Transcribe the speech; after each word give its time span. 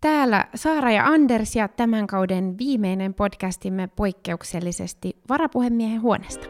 Täällä 0.00 0.46
Saara 0.54 0.90
ja 0.90 1.06
Anders 1.06 1.56
ja 1.56 1.68
tämän 1.68 2.06
kauden 2.06 2.58
viimeinen 2.58 3.14
podcastimme 3.14 3.86
poikkeuksellisesti 3.96 5.16
varapuhemiehen 5.28 6.02
huoneesta. 6.02 6.46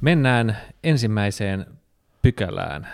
Mennään 0.00 0.56
ensimmäiseen 0.84 1.66
pykälään. 2.22 2.88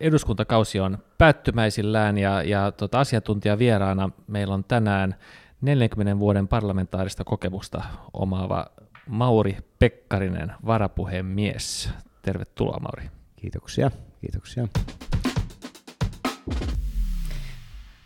Eduskuntakausi 0.00 0.80
on 0.80 0.98
päättymäisillään 1.18 2.18
ja, 2.18 2.42
ja 2.42 2.72
tota, 2.72 3.00
asiantuntijavieraana 3.00 4.10
meillä 4.26 4.54
on 4.54 4.64
tänään 4.64 5.14
40 5.60 6.18
vuoden 6.18 6.48
parlamentaarista 6.48 7.24
kokemusta 7.24 7.82
omaava 8.12 8.66
Mauri 9.08 9.56
Pekkarinen, 9.78 10.52
varapuhemies. 10.66 11.90
Tervetuloa 12.22 12.78
Mauri. 12.78 13.10
Kiitoksia, 13.36 13.90
kiitoksia. 14.20 14.68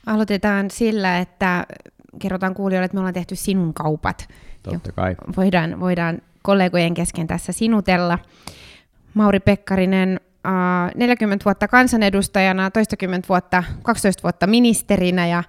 Aloitetaan 0.07 0.71
sillä, 0.71 1.19
että 1.19 1.67
kerrotaan 2.19 2.55
kuulijoille, 2.55 2.85
että 2.85 2.95
me 2.95 3.01
ollaan 3.01 3.15
tehty 3.15 3.37
sinun 3.37 3.75
kaupat. 3.75 4.29
Totta 4.63 4.93
kai. 4.93 5.17
Voidaan, 5.37 5.81
voidaan 5.81 6.23
kollegojen 6.43 6.95
kesken 6.95 7.27
tässä 7.27 7.53
sinutella. 7.53 8.19
Mauri 9.15 9.41
Pekkarinen, 9.41 10.21
40 10.45 11.45
vuotta 11.45 11.69
kansanedustajana, 11.69 12.71
toistakymmentä 12.71 13.29
vuotta, 13.29 13.65
12 13.83 14.23
vuotta 14.23 14.47
ministerinä 14.47 15.27
ja 15.27 15.43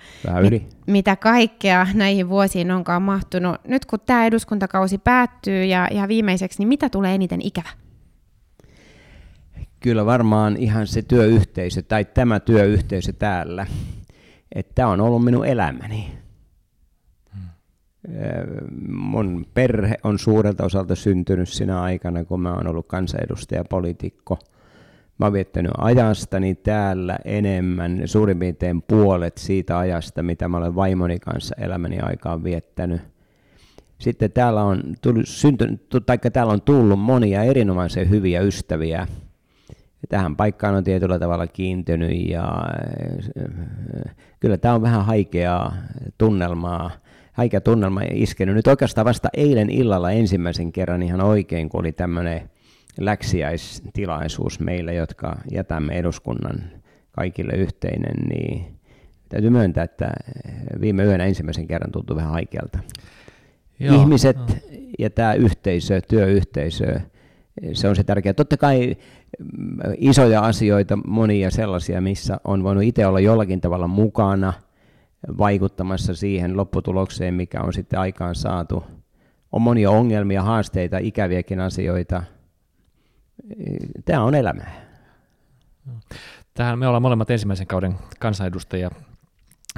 mit, 0.50 0.78
mitä 0.88 1.16
kaikkea 1.16 1.88
näihin 1.94 2.30
vuosiin 2.30 2.72
onkaan 2.72 3.02
mahtunut. 3.02 3.56
Nyt 3.68 3.86
kun 3.86 4.00
tämä 4.06 4.26
eduskuntakausi 4.26 4.98
päättyy 4.98 5.66
ja, 5.66 5.88
ja 5.92 6.08
viimeiseksi, 6.08 6.60
niin 6.60 6.68
mitä 6.68 6.90
tulee 6.90 7.16
eniten 7.16 7.42
ikävä? 7.42 7.70
Kyllä 9.80 10.06
varmaan 10.06 10.58
ihan 10.58 10.88
se 10.88 11.02
työyhteisö 11.02 11.82
tai 11.82 12.06
tämä 12.06 12.40
työyhteisö 12.40 13.14
täällä. 13.14 13.68
Että 14.56 14.72
tämä 14.76 14.90
on 14.90 15.02
ollut 15.02 15.26
minun 15.26 15.46
elämäni. 15.46 16.12
Hmm. 17.34 17.50
Mun 18.94 19.46
perhe 19.54 19.96
on 20.04 20.20
suurelta 20.20 20.66
osalta 20.66 20.96
syntynyt 20.96 21.50
sinä 21.50 21.82
aikana, 21.82 22.24
kun 22.24 22.42
mä 22.42 22.54
oon 22.54 22.68
ollut 22.68 22.88
kansanedustaja, 22.88 23.64
poliitikko– 23.64 24.40
Mä 25.22 25.26
oon 25.26 25.34
viettänyt 25.34 25.72
ajastani 25.78 26.56
täällä 26.56 27.18
enemmän, 27.26 28.02
suurin 28.06 28.40
piirtein 28.40 28.82
puolet 28.82 29.38
siitä 29.38 29.78
ajasta, 29.78 30.24
mitä 30.24 30.48
mä 30.48 30.58
olen 30.58 30.76
vaimoni 30.76 31.20
kanssa 31.20 31.56
elämäni 31.60 32.00
aikaan 32.00 32.44
viettänyt. 32.44 33.02
Sitten 33.98 34.32
täällä 34.32 34.64
on, 34.64 34.84
tullut, 35.02 35.28
syntynyt, 35.28 35.82
taikka 36.06 36.32
täällä 36.32 36.54
on 36.54 36.62
tullut 36.62 37.00
monia 37.00 37.44
erinomaisen 37.44 38.10
hyviä 38.10 38.42
ystäviä. 38.42 39.08
Tähän 40.10 40.36
paikkaan 40.36 40.76
on 40.76 40.84
tietyllä 40.84 41.20
tavalla 41.20 41.48
kiintynyt 41.48 42.30
ja 42.30 42.54
kyllä 44.40 44.58
tämä 44.58 44.76
on 44.76 44.82
vähän 44.82 45.06
haikeaa 45.06 45.74
tunnelmaa, 46.18 46.92
haikea 47.34 47.62
tunnelma 47.62 48.02
iskenyt. 48.12 48.56
Nyt 48.56 48.68
oikeastaan 48.68 49.06
vasta 49.06 49.30
eilen 49.34 49.70
illalla 49.70 50.12
ensimmäisen 50.12 50.72
kerran 50.72 51.04
ihan 51.04 51.22
oikein, 51.22 51.70
kun 51.70 51.80
oli 51.80 51.92
tämmöinen 51.92 52.50
läksiäistilaisuus 53.00 54.60
meille, 54.60 54.94
jotka 54.94 55.38
jätämme 55.52 55.94
eduskunnan 55.94 56.64
kaikille 57.12 57.54
yhteinen, 57.54 58.16
niin 58.30 58.66
täytyy 59.30 59.50
myöntää, 59.50 59.84
että 59.84 60.12
viime 60.82 61.04
yönä 61.04 61.26
ensimmäisen 61.26 61.68
kerran 61.68 61.92
tuntuu 61.92 62.16
vähän 62.16 62.32
haikealta. 62.32 62.80
Joo, 63.80 64.02
Ihmiset 64.02 64.38
no. 64.38 64.46
ja 65.00 65.10
tämä 65.10 65.34
yhteisö, 65.34 66.02
työyhteisö, 66.02 67.00
se 67.74 67.90
on 67.90 67.96
se 67.96 68.04
tärkeä. 68.04 68.34
Totta 68.34 68.58
kai 68.58 68.96
mm, 69.40 69.78
isoja 69.98 70.42
asioita, 70.42 70.98
monia 71.08 71.52
sellaisia, 71.52 72.02
missä 72.02 72.38
on 72.44 72.64
voinut 72.64 72.84
itse 72.84 73.06
olla 73.06 73.20
jollakin 73.20 73.62
tavalla 73.62 73.88
mukana 73.88 74.54
vaikuttamassa 75.38 76.16
siihen 76.16 76.58
lopputulokseen, 76.58 77.34
mikä 77.34 77.62
on 77.62 77.74
sitten 77.74 78.00
aikaan 78.00 78.36
saatu. 78.36 78.84
On 79.52 79.62
monia 79.62 79.92
ongelmia, 79.92 80.44
haasteita, 80.44 80.98
ikäviäkin 80.98 81.60
asioita– 81.60 82.24
tämä 84.06 84.24
on 84.24 84.36
elämää. 84.36 84.82
Tähän 86.54 86.80
me 86.80 86.88
ollaan 86.88 87.02
molemmat 87.02 87.30
ensimmäisen 87.30 87.68
kauden 87.68 87.96
kansanedustajia. 88.20 88.92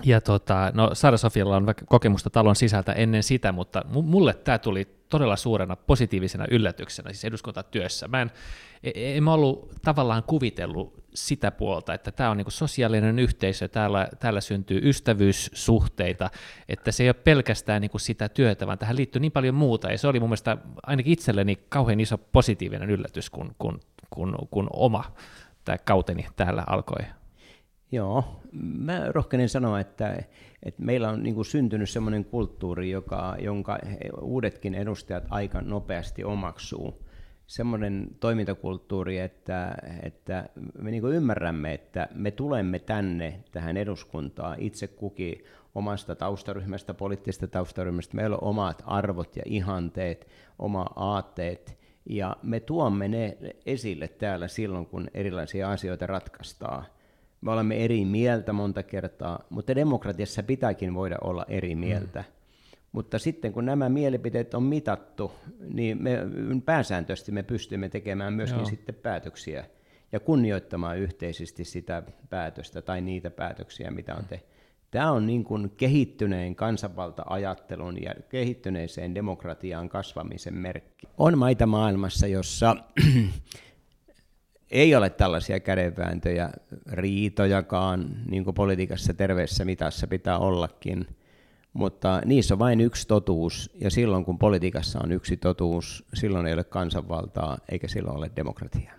Ja 0.03 0.21
tota, 0.21 0.71
no 0.73 0.89
Saara 0.93 1.17
Sofialla 1.17 1.55
on 1.55 1.65
kokemusta 1.85 2.29
talon 2.29 2.55
sisältä 2.55 2.93
ennen 2.93 3.23
sitä, 3.23 3.51
mutta 3.51 3.81
mulle 3.89 4.33
tämä 4.33 4.57
tuli 4.57 4.87
todella 5.09 5.35
suurena 5.35 5.75
positiivisena 5.75 6.45
yllätyksenä 6.51 7.13
siis 7.13 7.25
eduskuntatyössä. 7.25 8.07
Mä 8.07 8.21
en, 8.21 8.31
e, 8.83 9.17
en 9.17 9.27
ollut 9.27 9.71
tavallaan 9.81 10.23
kuvitellut 10.23 11.03
sitä 11.13 11.51
puolta, 11.51 11.93
että 11.93 12.11
tämä 12.11 12.29
on 12.29 12.37
niin 12.37 12.45
sosiaalinen 12.51 13.19
yhteisö, 13.19 13.67
täällä, 13.67 14.07
täällä 14.19 14.41
syntyy 14.41 14.79
ystävyyssuhteita, 14.83 16.29
että 16.69 16.91
se 16.91 17.03
ei 17.03 17.09
ole 17.09 17.13
pelkästään 17.13 17.81
niin 17.81 17.91
sitä 17.97 18.29
työtä, 18.29 18.67
vaan 18.67 18.77
tähän 18.77 18.95
liittyy 18.95 19.19
niin 19.19 19.31
paljon 19.31 19.55
muuta, 19.55 19.91
ja 19.91 19.97
se 19.97 20.07
oli 20.07 20.19
mun 20.19 20.29
mielestä 20.29 20.57
ainakin 20.83 21.13
itselleni 21.13 21.55
kauhean 21.69 21.99
iso 21.99 22.17
positiivinen 22.17 22.89
yllätys, 22.89 23.29
kun, 23.29 23.55
kun, 23.57 23.79
kun, 24.09 24.35
kun 24.51 24.67
oma 24.73 25.03
tämä 25.65 25.77
kauteni 25.77 26.25
täällä 26.35 26.63
alkoi. 26.67 27.05
Joo, 27.91 28.41
mä 28.61 29.01
rohkenen 29.09 29.49
sanoa, 29.49 29.79
että, 29.79 30.23
että 30.63 30.83
meillä 30.83 31.09
on 31.09 31.23
niin 31.23 31.45
syntynyt 31.45 31.89
sellainen 31.89 32.25
kulttuuri, 32.25 32.91
joka, 32.91 33.35
jonka 33.39 33.79
uudetkin 34.21 34.75
edustajat 34.75 35.23
aika 35.29 35.61
nopeasti 35.61 36.23
omaksuu 36.23 37.03
semmoinen 37.53 38.07
toimintakulttuuri, 38.19 39.19
että, 39.19 39.75
että 40.03 40.49
me 40.81 40.91
niin 40.91 41.05
ymmärrämme, 41.05 41.73
että 41.73 42.07
me 42.15 42.31
tulemme 42.31 42.79
tänne 42.79 43.43
tähän 43.51 43.77
eduskuntaan 43.77 44.59
itse 44.59 44.87
kukin 44.87 45.43
omasta 45.75 46.15
taustaryhmästä, 46.15 46.93
poliittisesta 46.93 47.47
taustaryhmästä. 47.47 48.15
Meillä 48.15 48.35
on 48.35 48.49
omat 48.49 48.83
arvot 48.85 49.35
ja 49.35 49.43
ihanteet, 49.45 50.27
oma 50.59 50.85
aatteet, 50.95 51.77
ja 52.05 52.37
me 52.43 52.59
tuomme 52.59 53.07
ne 53.07 53.37
esille 53.65 54.07
täällä 54.07 54.47
silloin, 54.47 54.85
kun 54.85 55.07
erilaisia 55.13 55.71
asioita 55.71 56.07
ratkaistaan. 56.07 56.85
Me 57.41 57.51
olemme 57.51 57.85
eri 57.85 58.05
mieltä 58.05 58.53
monta 58.53 58.83
kertaa, 58.83 59.39
mutta 59.49 59.75
demokratiassa 59.75 60.43
pitääkin 60.43 60.93
voida 60.93 61.17
olla 61.21 61.45
eri 61.47 61.75
mieltä. 61.75 62.19
Mm. 62.19 62.42
Mutta 62.93 63.19
sitten 63.19 63.53
kun 63.53 63.65
nämä 63.65 63.89
mielipiteet 63.89 64.53
on 64.53 64.63
mitattu, 64.63 65.31
niin 65.73 66.03
me 66.03 66.17
pääsääntöisesti 66.65 67.31
me 67.31 67.43
pystymme 67.43 67.89
tekemään 67.89 68.33
myöskin 68.33 68.59
Joo. 68.59 68.69
sitten 68.69 68.95
päätöksiä 68.95 69.65
ja 70.11 70.19
kunnioittamaan 70.19 70.97
yhteisesti 70.97 71.65
sitä 71.65 72.03
päätöstä 72.29 72.81
tai 72.81 73.01
niitä 73.01 73.29
päätöksiä, 73.29 73.91
mitä 73.91 74.15
on 74.15 74.25
tehty. 74.25 74.47
Tämä 74.91 75.11
on 75.11 75.25
niin 75.25 75.43
kuin 75.43 75.69
kehittyneen 75.69 76.55
kansanvalta-ajattelun 76.55 78.01
ja 78.03 78.13
kehittyneeseen 78.29 79.15
demokratiaan 79.15 79.89
kasvamisen 79.89 80.55
merkki. 80.55 81.07
On 81.17 81.37
maita 81.37 81.65
maailmassa, 81.65 82.27
jossa 82.27 82.75
ei 84.71 84.95
ole 84.95 85.09
tällaisia 85.09 85.59
kädenvääntöjä, 85.59 86.49
riitojakaan, 86.91 88.15
niin 88.29 88.43
kuin 88.43 88.53
politiikassa 88.53 89.13
terveessä 89.13 89.65
mitassa 89.65 90.07
pitää 90.07 90.37
ollakin– 90.37 91.07
mutta 91.73 92.21
niissä 92.25 92.55
on 92.55 92.59
vain 92.59 92.81
yksi 92.81 93.07
totuus, 93.07 93.71
ja 93.81 93.91
silloin 93.91 94.25
kun 94.25 94.37
politiikassa 94.37 94.99
on 95.03 95.11
yksi 95.11 95.37
totuus, 95.37 96.05
silloin 96.13 96.45
ei 96.45 96.53
ole 96.53 96.63
kansanvaltaa, 96.63 97.57
eikä 97.71 97.87
silloin 97.87 98.17
ole 98.17 98.31
demokratiaa. 98.35 98.93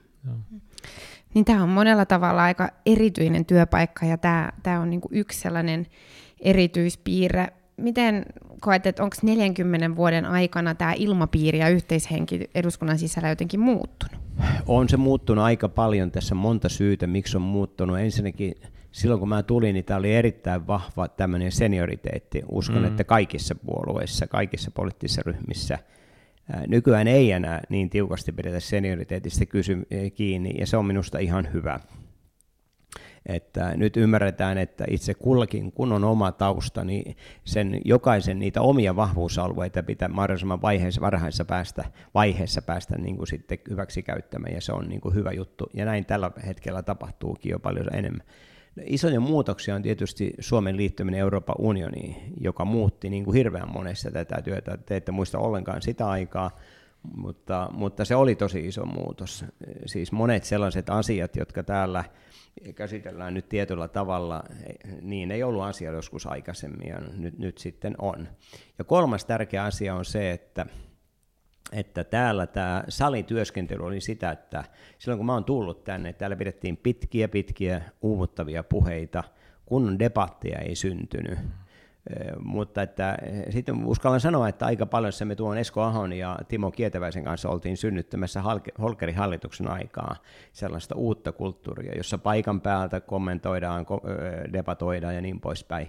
Niin 1.35 1.45
tämä 1.45 1.63
on 1.63 1.69
monella 1.69 2.07
tavalla 2.07 2.43
aika 2.43 2.69
erityinen 2.87 3.45
työpaikka, 3.45 4.07
ja 4.07 4.19
tämä, 4.19 4.53
tämä 4.63 4.81
on 4.81 4.91
niinku 4.91 5.09
yksi 5.13 5.41
sellainen 5.41 5.87
erityispiirre. 6.41 7.47
Miten 7.77 8.27
koet, 8.61 8.87
että 8.87 9.03
onko 9.03 9.17
40 9.23 9.97
vuoden 9.97 10.27
aikana 10.27 10.75
tämä 10.75 10.93
ilmapiiri 10.97 11.59
ja 11.59 11.69
yhteishenki 11.69 12.51
eduskunnan 12.55 12.99
sisällä 12.99 13.29
jotenkin 13.29 13.61
muuttunut? 13.61 14.17
On 14.67 14.89
se 14.89 14.97
muuttunut 14.97 15.45
aika 15.45 15.69
paljon. 15.69 16.11
Tässä 16.11 16.35
monta 16.35 16.69
syytä, 16.69 17.07
miksi 17.07 17.37
on 17.37 17.43
muuttunut. 17.43 17.99
Ensinnäkin 17.99 18.55
silloin 18.95 19.21
kun 19.21 19.29
mä 19.29 19.43
tulin, 19.43 19.75
niin 19.75 19.85
tämä 19.85 19.99
oli 19.99 20.15
erittäin 20.15 20.67
vahva 20.67 21.09
tämmöinen 21.09 21.53
senioriteetti. 21.53 22.43
Uskon, 22.49 22.79
mm. 22.79 22.85
että 22.85 23.05
kaikissa 23.05 23.55
puolueissa, 23.55 24.27
kaikissa 24.27 24.71
poliittisissa 24.71 25.23
ryhmissä 25.27 25.79
nykyään 26.67 27.09
ei 27.09 27.33
enää 27.33 27.61
niin 27.69 27.91
tiukasti 27.91 28.33
pidetä 28.33 28.61
senioriteetista 28.61 29.47
kysy- 29.47 29.87
kiinni, 30.15 30.55
ja 30.59 30.67
se 30.67 30.77
on 30.77 30.87
minusta 30.87 31.19
ihan 31.19 31.49
hyvä. 31.53 31.81
Että 33.27 33.77
nyt 33.77 33.97
ymmärretään, 33.97 34.59
että 34.59 34.85
itse 34.91 35.15
kullakin, 35.15 35.73
kun 35.73 35.93
on 35.93 36.05
oma 36.05 36.33
tausta, 36.33 36.85
niin 36.85 37.17
sen 37.45 37.81
jokaisen 37.85 38.39
niitä 38.39 38.63
omia 38.63 38.97
vahvuusalueita 38.97 39.83
pitää 39.83 40.09
mahdollisimman 40.09 40.63
vaiheessa, 40.63 41.01
varhaisessa 41.01 41.45
päästä, 41.45 41.85
vaiheessa 42.15 42.63
päästä 42.63 42.99
niin 42.99 43.17
kuin 43.17 43.27
sitten 43.27 43.59
hyväksi 43.71 44.03
käyttämään, 44.03 44.55
ja 44.55 44.61
se 44.61 44.73
on 44.73 44.89
niin 44.89 45.01
kuin 45.01 45.15
hyvä 45.15 45.33
juttu. 45.33 45.71
Ja 45.75 45.85
näin 45.85 46.07
tällä 46.07 46.31
hetkellä 46.47 46.83
tapahtuukin 46.83 47.51
jo 47.51 47.59
paljon 47.59 47.95
enemmän. 47.95 48.27
Isoja 48.83 49.21
muutoksia 49.21 49.75
on 49.75 49.83
tietysti 49.83 50.33
Suomen 50.39 50.77
liittyminen 50.77 51.21
Euroopan 51.21 51.57
unioniin, 51.59 52.17
joka 52.41 52.65
muutti 52.65 53.11
niin 53.11 53.25
kuin 53.25 53.37
hirveän 53.37 53.73
monessa 53.73 54.11
tätä 54.11 54.43
työtä. 54.43 54.79
Te 54.87 54.97
ette 54.97 55.13
muista 55.13 55.39
ollenkaan 55.39 55.83
sitä 55.83 56.09
aikaa, 56.09 56.51
mutta, 57.17 57.69
mutta 57.73 58.05
se 58.05 58.17
oli 58.17 58.35
tosi 58.35 58.67
iso 58.67 58.87
muutos. 58.87 59.45
Siis 59.87 60.13
monet 60.13 60.45
sellaiset 60.45 60.91
asiat, 60.91 61.37
jotka 61.37 61.63
täällä 61.63 62.05
käsitellään 62.75 63.35
nyt 63.35 63.49
tietyllä 63.49 63.89
tavalla, 63.89 64.43
niin 65.01 65.31
ei 65.31 65.43
ollut 65.43 65.63
asia 65.63 65.93
joskus 65.93 66.27
aikaisemmin 66.27 66.89
ja 66.89 66.99
nyt, 67.17 67.39
nyt 67.39 67.59
sitten 67.59 67.95
on. 67.99 68.29
Ja 68.79 68.85
kolmas 68.85 69.25
tärkeä 69.25 69.65
asia 69.65 69.95
on 69.95 70.05
se, 70.05 70.31
että, 70.31 70.67
että 71.73 72.05
täällä 72.05 72.47
tämä 72.47 72.85
salityöskentely 72.89 73.87
oli 73.87 74.01
sitä, 74.01 74.31
että 74.31 74.65
silloin 74.99 75.19
kun 75.19 75.27
mä 75.27 75.33
oon 75.33 75.45
tullut 75.45 75.85
tänne, 75.85 76.13
täällä 76.13 76.37
pidettiin 76.37 76.77
pitkiä 76.77 77.29
pitkiä 77.29 77.83
uuvuttavia 78.03 78.63
puheita, 78.63 79.25
kun 79.67 79.99
debattia 79.99 80.59
ei 80.59 80.75
syntynyt. 80.75 81.39
Mutta 82.39 82.83
että, 82.83 83.19
sitten 83.51 83.87
uskallan 83.87 84.21
sanoa, 84.21 84.49
että 84.49 84.67
aika 84.67 84.87
paljon 84.87 85.13
se 85.13 85.25
me 85.25 85.35
tuon 85.35 85.59
Esko 85.59 85.83
Ahon 85.83 86.13
ja 86.13 86.39
Timo 86.49 86.71
Kietäväisen 86.71 87.25
kanssa 87.25 87.49
oltiin 87.49 87.77
synnyttämässä 87.77 88.43
Holkerin 88.81 89.17
hallituksen 89.17 89.71
aikaa 89.71 90.17
sellaista 90.53 90.95
uutta 90.95 91.33
kulttuuria, 91.33 91.97
jossa 91.97 92.19
paikan 92.19 92.61
päältä 92.61 93.01
kommentoidaan, 93.01 93.87
debatoidaan 94.53 95.15
ja 95.15 95.21
niin 95.21 95.41
poispäin. 95.41 95.89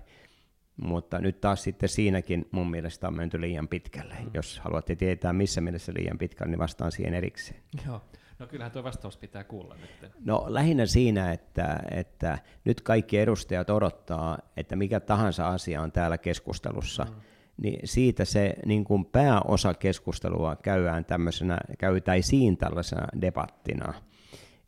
Mutta 0.82 1.20
nyt 1.20 1.42
taas 1.42 1.64
sitten 1.64 1.90
siinäkin 1.90 2.46
mun 2.52 2.72
mielestä 2.72 3.08
on 3.08 3.16
menty 3.16 3.42
liian 3.42 3.68
pitkälle. 3.68 4.16
Mm. 4.20 4.30
Jos 4.34 4.60
haluatte 4.60 4.96
tietää, 4.96 5.34
missä 5.34 5.62
mielessä 5.62 5.94
liian 5.96 6.18
pitkälle, 6.18 6.52
niin 6.52 6.60
vastaan 6.60 6.92
siihen 6.92 7.14
erikseen. 7.14 7.62
Joo. 7.88 8.02
No 8.40 8.48
kyllähän 8.48 8.72
tuo 8.72 8.84
vastaus 8.84 9.18
pitää 9.18 9.44
kuulla 9.44 9.76
nyt. 9.76 10.12
No 10.26 10.46
lähinnä 10.48 10.86
siinä, 10.86 11.32
että, 11.32 11.80
että 11.92 12.38
nyt 12.66 12.82
kaikki 12.82 13.18
edustajat 13.18 13.70
odottaa, 13.70 14.38
että 14.58 14.76
mikä 14.76 15.00
tahansa 15.00 15.50
asia 15.50 15.82
on 15.82 15.92
täällä 15.92 16.18
keskustelussa, 16.18 17.04
mm. 17.04 17.16
niin 17.58 17.80
siitä 17.84 18.26
se 18.26 18.56
niin 18.66 18.84
kuin 18.84 19.06
pääosa 19.06 19.74
keskustelua 19.74 20.56
käydään 20.56 21.06
tämmöisenä, 21.06 21.58
käytäisiin 21.78 22.58
tällaisena 22.58 23.08
debattina. 23.22 23.94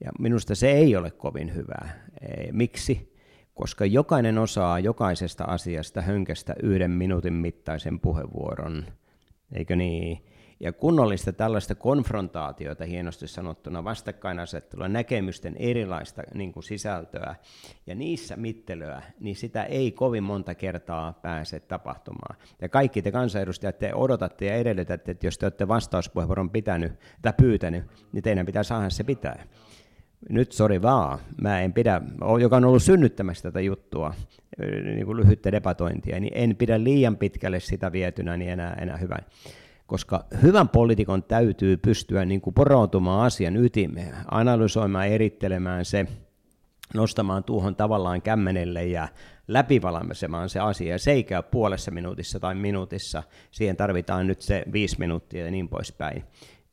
Ja 0.03 0.11
minusta 0.19 0.55
se 0.55 0.71
ei 0.71 0.95
ole 0.95 1.11
kovin 1.11 1.55
hyvä. 1.55 1.89
Miksi? 2.51 3.16
Koska 3.57 3.85
jokainen 3.85 4.37
osaa 4.37 4.79
jokaisesta 4.79 5.43
asiasta 5.43 6.01
hönkästä 6.01 6.55
yhden 6.63 6.91
minuutin 6.91 7.33
mittaisen 7.33 7.99
puheenvuoron. 7.99 8.85
Eikö 9.53 9.75
niin? 9.75 10.25
Ja 10.59 10.73
kunnollista 10.73 11.33
tällaista 11.33 11.75
konfrontaatiota, 11.75 12.85
hienosti 12.85 13.27
sanottuna 13.27 13.83
vastakkainasettelua, 13.83 14.87
näkemysten 14.87 15.55
erilaista 15.59 16.23
niin 16.33 16.53
kuin 16.53 16.63
sisältöä 16.63 17.35
ja 17.87 17.95
niissä 17.95 18.35
mittelyä, 18.35 19.01
niin 19.19 19.35
sitä 19.35 19.63
ei 19.63 19.91
kovin 19.91 20.23
monta 20.23 20.55
kertaa 20.55 21.13
pääse 21.13 21.59
tapahtumaan. 21.59 22.35
Ja 22.61 22.69
kaikki 22.69 23.01
te 23.01 23.11
kansanedustajat, 23.11 23.79
te 23.79 23.93
odotatte 23.95 24.45
ja 24.45 24.55
edellytätte, 24.55 25.11
että 25.11 25.27
jos 25.27 25.37
te 25.37 25.45
olette 25.45 25.67
vastauspuheenvuoron 25.67 26.49
pitänyt 26.49 26.93
tai 27.21 27.33
pyytänyt, 27.37 27.83
niin 28.11 28.23
teidän 28.23 28.45
pitää 28.45 28.63
saada 28.63 28.89
se 28.89 29.03
pitää. 29.03 29.43
Nyt 30.29 30.51
sori 30.51 30.81
vaan, 30.81 31.19
mä 31.41 31.61
en 31.61 31.73
pidä, 31.73 32.01
joka 32.41 32.57
on 32.57 32.65
ollut 32.65 32.83
synnyttämässä 32.83 33.43
tätä 33.43 33.61
juttua, 33.61 34.13
niin 34.83 35.05
kuin 35.05 35.17
lyhyttä 35.17 35.51
debatointia, 35.51 36.19
niin 36.19 36.33
en 36.35 36.55
pidä 36.55 36.83
liian 36.83 37.17
pitkälle 37.17 37.59
sitä 37.59 37.91
vietynä, 37.91 38.37
niin 38.37 38.51
enää, 38.51 38.73
enää 38.73 38.97
hyvä 38.97 39.17
koska 39.87 40.25
hyvän 40.41 40.69
poliitikon 40.69 41.23
täytyy 41.23 41.77
pystyä 41.77 42.25
niin 42.25 42.41
kuin 42.41 42.53
poroutumaan 42.53 43.25
asian 43.25 43.57
ytimeen, 43.57 44.15
analysoimaan, 44.31 45.07
erittelemään 45.07 45.85
se, 45.85 46.05
nostamaan 46.93 47.43
tuohon 47.43 47.75
tavallaan 47.75 48.21
kämmenelle 48.21 48.85
ja 48.85 49.07
läpivalaisemaan 49.47 50.49
se 50.49 50.59
asia. 50.59 50.97
Se 50.97 51.11
ei 51.11 51.23
käy 51.23 51.43
puolessa 51.43 51.91
minuutissa 51.91 52.39
tai 52.39 52.55
minuutissa. 52.55 53.23
Siihen 53.51 53.77
tarvitaan 53.77 54.27
nyt 54.27 54.41
se 54.41 54.63
viisi 54.73 54.99
minuuttia 54.99 55.45
ja 55.45 55.51
niin 55.51 55.69
poispäin. 55.69 56.23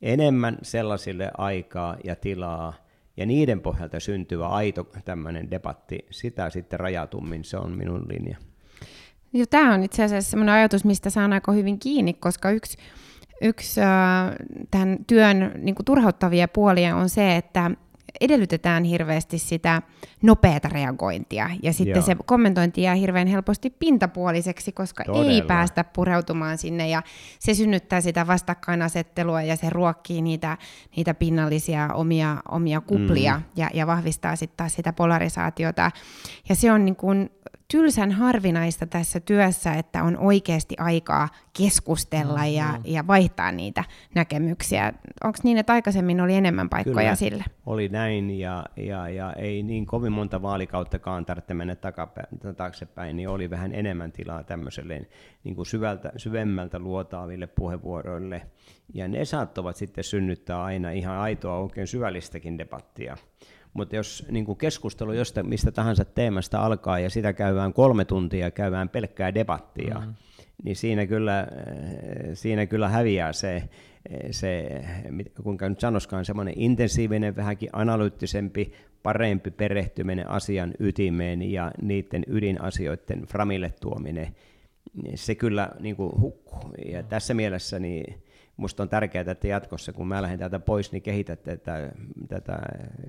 Enemmän 0.01 0.57
sellaisille 0.61 1.31
aikaa 1.37 1.97
ja 2.03 2.15
tilaa, 2.15 2.73
ja 3.17 3.25
niiden 3.25 3.61
pohjalta 3.61 3.99
syntyvä 3.99 4.47
aito 4.47 4.87
tämmöinen 5.05 5.51
debatti, 5.51 6.05
sitä 6.11 6.49
sitten 6.49 6.79
rajatummin, 6.79 7.43
se 7.43 7.57
on 7.57 7.71
minun 7.71 8.05
linja. 8.09 8.37
Joo, 9.33 9.45
tämä 9.49 9.73
on 9.73 9.83
itse 9.83 10.03
asiassa 10.03 10.31
sellainen 10.31 10.55
ajatus, 10.55 10.85
mistä 10.85 11.09
saan 11.09 11.33
aika 11.33 11.51
hyvin 11.51 11.79
kiinni, 11.79 12.13
koska 12.13 12.51
yksi 12.51 12.77
yksi 13.41 13.81
äh, 13.81 13.87
tämän 14.71 14.97
työn 15.07 15.51
niin 15.57 15.75
kuin 15.75 15.85
turhauttavia 15.85 16.47
puolia 16.47 16.95
on 16.95 17.09
se, 17.09 17.35
että 17.35 17.71
edellytetään 18.21 18.83
hirveästi 18.83 19.37
sitä 19.37 19.81
nopeata 20.21 20.69
reagointia, 20.69 21.49
ja 21.63 21.73
sitten 21.73 21.95
Joo. 21.95 22.05
se 22.05 22.15
kommentointi 22.25 22.81
jää 22.81 22.95
hirveän 22.95 23.27
helposti 23.27 23.69
pintapuoliseksi, 23.69 24.71
koska 24.71 25.03
Todella. 25.03 25.31
ei 25.31 25.41
päästä 25.41 25.83
pureutumaan 25.83 26.57
sinne, 26.57 26.89
ja 26.89 27.03
se 27.39 27.53
synnyttää 27.53 28.01
sitä 28.01 28.27
vastakkainasettelua, 28.27 29.41
ja 29.41 29.55
se 29.55 29.69
ruokkii 29.69 30.21
niitä, 30.21 30.57
niitä 30.95 31.13
pinnallisia 31.13 31.89
omia, 31.93 32.37
omia 32.51 32.81
kuplia, 32.81 33.37
mm. 33.37 33.43
ja, 33.55 33.69
ja 33.73 33.87
vahvistaa 33.87 34.35
sitten 34.35 34.57
taas 34.57 34.73
sitä 34.73 34.93
polarisaatiota. 34.93 35.91
Ja 36.49 36.55
se 36.55 36.71
on 36.71 36.85
niin 36.85 36.95
kuin 36.95 37.29
tylsän 37.71 38.11
harvinaista 38.11 38.85
tässä 38.85 39.19
työssä, 39.19 39.73
että 39.73 40.03
on 40.03 40.17
oikeasti 40.17 40.75
aikaa 40.79 41.29
keskustella 41.57 42.39
mm, 42.39 42.53
ja, 42.53 42.71
mm. 42.71 42.81
ja 42.85 43.07
vaihtaa 43.07 43.51
niitä 43.51 43.83
näkemyksiä. 44.15 44.93
Onko 45.23 45.37
niin, 45.43 45.57
että 45.57 45.73
aikaisemmin 45.73 46.21
oli 46.21 46.33
enemmän 46.33 46.69
paikkoja 46.69 46.95
Kyllä, 46.95 47.15
sille? 47.15 47.43
oli 47.65 47.89
näin 47.89 48.39
ja, 48.39 48.65
ja, 48.77 49.09
ja 49.09 49.33
ei 49.33 49.63
niin 49.63 49.85
kovin 49.85 50.11
monta 50.11 50.41
vaalikauttakaan 50.41 51.25
tarvitse 51.25 51.53
mennä 51.53 51.75
taaksepäin, 52.57 53.15
niin 53.15 53.29
oli 53.29 53.49
vähän 53.49 53.73
enemmän 53.73 54.11
tilaa 54.11 54.43
tämmöiselle 54.43 55.07
niin 55.43 55.55
kuin 55.55 55.65
syvältä, 55.65 56.11
syvemmältä 56.17 56.79
luotaaville 56.79 57.47
puheenvuoroille. 57.47 58.41
Ja 58.93 59.07
ne 59.07 59.25
saattavat 59.25 59.75
sitten 59.75 60.03
synnyttää 60.03 60.63
aina 60.63 60.91
ihan 60.91 61.17
aitoa 61.17 61.57
oikein 61.57 61.87
syvällistäkin 61.87 62.57
debattia. 62.57 63.17
Mutta 63.75 63.95
jos 63.95 64.25
niin 64.31 64.45
kuin 64.45 64.57
keskustelu 64.57 65.13
josta, 65.13 65.43
mistä 65.43 65.71
tahansa 65.71 66.05
teemasta 66.05 66.65
alkaa 66.65 66.99
ja 66.99 67.09
sitä 67.09 67.33
käydään 67.33 67.73
kolme 67.73 68.05
tuntia, 68.05 68.51
käydään 68.51 68.89
pelkkää 68.89 69.33
debattia, 69.33 69.95
mm-hmm. 69.95 70.13
niin 70.63 70.75
siinä 70.75 71.07
kyllä, 71.07 71.41
eh, 71.41 72.29
siinä 72.33 72.65
kyllä 72.65 72.89
häviää 72.89 73.33
se, 73.33 73.55
eh, 73.55 73.69
se, 74.31 74.81
kuinka 75.43 75.69
nyt 75.69 75.79
sanoskaan, 75.79 76.25
semmoinen 76.25 76.53
intensiivinen, 76.57 77.35
vähänkin 77.35 77.69
analyyttisempi, 77.73 78.71
parempi 79.03 79.51
perehtyminen 79.51 80.29
asian 80.29 80.73
ytimeen 80.79 81.51
ja 81.51 81.71
niiden 81.81 82.23
ydinasioiden 82.27 83.25
framille 83.25 83.73
tuominen, 83.81 84.35
se 85.15 85.35
kyllä 85.35 85.69
niin 85.79 85.95
kuin 85.95 86.21
hukkuu. 86.21 86.71
Ja 86.85 87.03
tässä 87.03 87.33
mielessä 87.33 87.79
niin 87.79 88.24
Minusta 88.57 88.83
on 88.83 88.89
tärkeää, 88.89 89.31
että 89.31 89.47
jatkossa, 89.47 89.93
kun 89.93 90.07
mä 90.07 90.21
lähden 90.21 90.39
täältä 90.39 90.59
pois, 90.59 90.91
niin 90.91 91.01
kehitätte 91.01 91.57
tätä, 91.57 91.91
tätä 92.27 92.59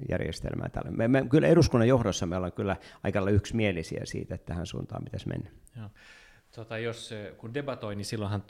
järjestelmää. 0.09 0.69
Täällä. 0.69 0.91
Me, 0.91 1.09
me, 1.09 1.27
kyllä 1.31 1.49
eduskunnan 1.49 1.89
johdossa 1.89 2.27
me 2.27 2.37
ollaan 2.37 2.53
kyllä 2.53 2.77
aika 3.03 3.31
yksimielisiä 3.31 4.01
siitä, 4.05 4.35
että 4.35 4.47
tähän 4.47 4.67
suuntaan 4.67 5.05
pitäisi 5.05 5.29
mennä. 5.29 5.51
Joo. 5.77 5.89
Tota, 6.57 6.79
jos, 6.79 7.15
kun 7.37 7.55
debatoi, 7.55 7.97
niin 7.97 8.05
silloinhan 8.05 8.43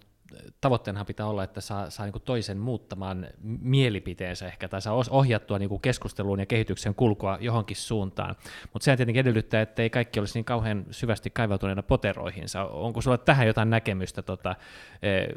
tavoitteenahan 0.61 1.07
pitää 1.07 1.27
olla, 1.27 1.45
että 1.45 1.61
saa, 1.61 1.91
saa 1.91 2.07
niin 2.07 2.23
toisen 2.25 2.59
muuttamaan 2.59 3.27
mielipiteensä 3.43 4.47
ehkä, 4.47 4.69
tai 4.69 4.83
saa 4.83 5.03
ohjattua 5.11 5.59
niin 5.59 5.81
keskusteluun 5.81 6.41
ja 6.41 6.47
kehityksen 6.47 6.95
kulkua 6.95 7.39
johonkin 7.41 7.77
suuntaan. 7.77 8.37
Mutta 8.73 8.85
se 8.85 8.97
tietenkin 8.97 9.21
edellyttää, 9.21 9.63
että 9.63 9.83
ei 9.83 9.91
kaikki 9.91 10.21
olisi 10.21 10.39
niin 10.39 10.45
kauhean 10.45 10.85
syvästi 10.91 11.31
kaivautuneena 11.31 11.83
poteroihinsa. 11.83 12.65
Onko 12.65 13.01
sinulla 13.01 13.19
tähän 13.19 13.47
jotain 13.47 13.71
näkemystä? 13.71 14.23
Tota, 14.23 14.57
eh, 15.03 15.29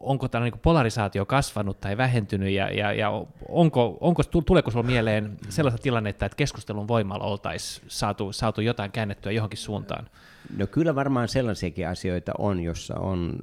onko 0.00 0.28
tämä 0.28 0.44
niin 0.44 0.58
polarisaatio 0.62 1.26
kasvanut 1.26 1.80
tai 1.80 1.96
vähentynyt, 1.96 2.50
ja, 2.50 2.70
ja, 2.70 2.92
ja 2.92 3.24
onko, 3.48 3.98
onko, 4.00 4.22
tuleeko 4.46 4.70
sinulla 4.70 4.86
mieleen 4.86 5.36
sellaista 5.48 5.82
tilannetta, 5.82 6.26
että 6.26 6.36
keskustelun 6.36 6.88
voimalla 6.88 7.24
oltaisiin 7.24 7.86
saatu, 7.88 8.32
saatu 8.32 8.60
jotain 8.60 8.92
käännettyä 8.92 9.32
johonkin 9.32 9.58
suuntaan? 9.58 10.08
No 10.56 10.66
kyllä 10.66 10.94
varmaan 10.94 11.28
sellaisiakin 11.28 11.88
asioita 11.88 12.32
on, 12.38 12.60
jossa 12.60 12.94
on 12.94 13.38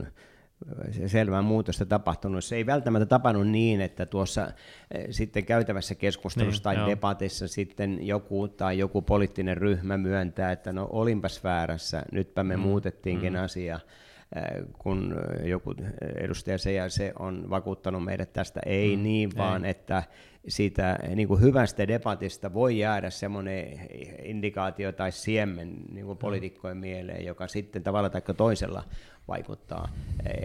selvää 1.08 1.42
muutosta 1.42 1.86
tapahtunut. 1.86 2.44
Se 2.44 2.56
ei 2.56 2.66
välttämättä 2.66 3.06
tapahdu 3.06 3.44
niin, 3.44 3.82
että 3.82 4.06
tuossa 4.06 4.48
eh, 4.92 5.06
sitten 5.10 5.46
käytävässä 5.46 5.96
keskustelussa 5.96 6.58
niin, 6.58 6.64
tai 6.64 6.76
joo. 6.76 6.88
debatissa 6.88 7.48
sitten 7.48 8.08
joku 8.08 8.48
tai 8.48 8.78
joku 8.78 9.02
poliittinen 9.02 9.58
ryhmä 9.58 9.98
myöntää, 9.98 10.52
että 10.52 10.74
no 10.74 10.88
olinpas 10.92 11.44
väärässä, 11.44 12.04
nytpä 12.12 12.44
me 12.44 12.58
mm, 12.58 12.62
muutettiinkin 12.62 13.34
mm. 13.34 13.44
asia 13.44 13.80
eh, 14.36 14.66
kun 14.78 15.16
joku 15.44 15.76
edustaja 16.16 16.58
se 16.58 16.72
ja 16.72 16.90
se 16.90 17.14
on 17.20 17.50
vakuuttanut 17.50 18.04
meidät 18.04 18.34
tästä. 18.34 18.60
Ei 18.66 18.98
mm, 18.98 19.04
niin, 19.04 19.30
vaan 19.38 19.66
ei. 19.66 19.72
että 19.72 20.04
siitä 20.48 21.00
niin 21.16 21.28
kuin 21.28 21.42
hyvästä 21.42 21.88
debatista 21.88 22.54
voi 22.54 22.78
jäädä 22.78 23.10
semmoinen 23.10 23.90
indikaatio 24.24 24.92
tai 24.92 25.12
siemen 25.12 25.76
niin 25.92 26.06
kuin 26.06 26.18
poliitikkojen 26.18 26.78
mieleen, 26.78 27.26
joka 27.26 27.48
sitten 27.48 27.84
tavalla 27.84 28.10
tai 28.10 28.22
toisella 28.38 28.84
vaikuttaa. 29.30 29.90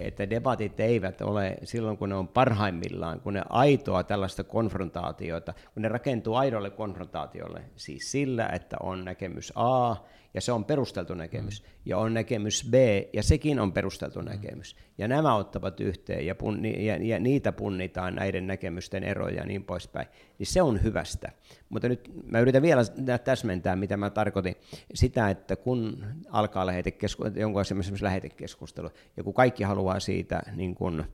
Että 0.01 0.31
debatit 0.31 0.81
eivät 0.81 1.21
ole 1.21 1.57
silloin, 1.63 1.97
kun 1.97 2.09
ne 2.09 2.15
on 2.15 2.29
parhaimmillaan, 2.29 3.21
kun 3.21 3.35
ne 3.35 3.43
aitoa 3.49 4.03
tällaista 4.03 4.45
konfrontaatiota, 4.45 5.55
kun 5.75 5.83
ne 5.83 5.89
rakentuu 5.89 6.35
aidolle 6.35 6.71
konfrontaatiolle, 6.71 7.63
siis 7.77 8.13
sillä, 8.13 8.49
että 8.49 8.77
on 8.81 9.05
näkemys 9.05 9.53
A 9.55 9.97
ja 10.35 10.41
se 10.41 10.53
on 10.53 10.65
perusteltu 10.65 11.15
näkemys. 11.15 11.63
Mm. 11.63 11.69
Ja 11.87 11.99
on 11.99 12.15
näkemys 12.15 12.69
B, 12.71 12.75
ja 13.13 13.23
sekin 13.23 13.61
on 13.61 13.73
perusteltu 13.73 14.19
mm. 14.19 14.25
näkemys. 14.25 14.77
Ja 14.99 15.09
nämä 15.09 15.37
ottavat 15.37 15.81
yhteen, 15.81 16.27
ja, 16.27 16.35
punni, 16.35 16.87
ja, 16.87 16.97
ja 16.97 17.21
niitä 17.21 17.53
punnitaan 17.53 18.15
näiden 18.15 18.47
näkemysten 18.47 19.05
eroja 19.05 19.37
ja 19.37 19.47
niin 19.47 19.65
poispäin. 19.65 20.07
Niin 20.39 20.47
se 20.47 20.63
on 20.63 20.83
hyvästä. 20.83 21.33
Mutta 21.69 21.89
nyt 21.89 22.11
mä 22.27 22.41
yritän 22.41 22.63
vielä 22.63 22.83
täsmentää, 23.25 23.77
mitä 23.77 23.97
mä 23.97 24.11
tarkoitin. 24.11 24.57
Sitä, 24.95 25.31
että 25.31 25.57
kun 25.57 26.05
alkaa 26.29 26.67
lähetekeskustelu, 26.67 27.41
jonkun 27.41 27.63
esimerkiksi 27.63 28.05
lähetekeskustelu, 28.05 28.74
ja 29.17 29.25
kun 29.25 29.35
kaikki 29.35 29.65
haluaa 29.65 30.01
siitä 30.01 30.43
niin 30.57 30.75
kun, 30.75 31.05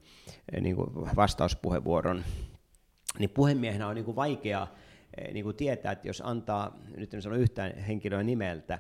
niin 0.61 0.77
kun 0.77 1.09
vastauspuheenvuoron, 1.17 2.25
niin 3.19 3.31
puhemiehenä 3.31 3.89
on 3.89 3.95
niin 3.95 4.05
kuin 4.05 4.17
vaikea 4.17 4.67
eh, 5.17 5.33
niin 5.33 5.45
kuin 5.45 5.57
tietää, 5.57 5.93
että 5.93 6.09
jos 6.09 6.23
antaa, 6.25 6.79
nyt 6.97 7.15
en 7.15 7.23
sano 7.23 7.37
yhtään 7.37 7.79
henkilöä 7.79 8.23
nimeltä, 8.23 8.79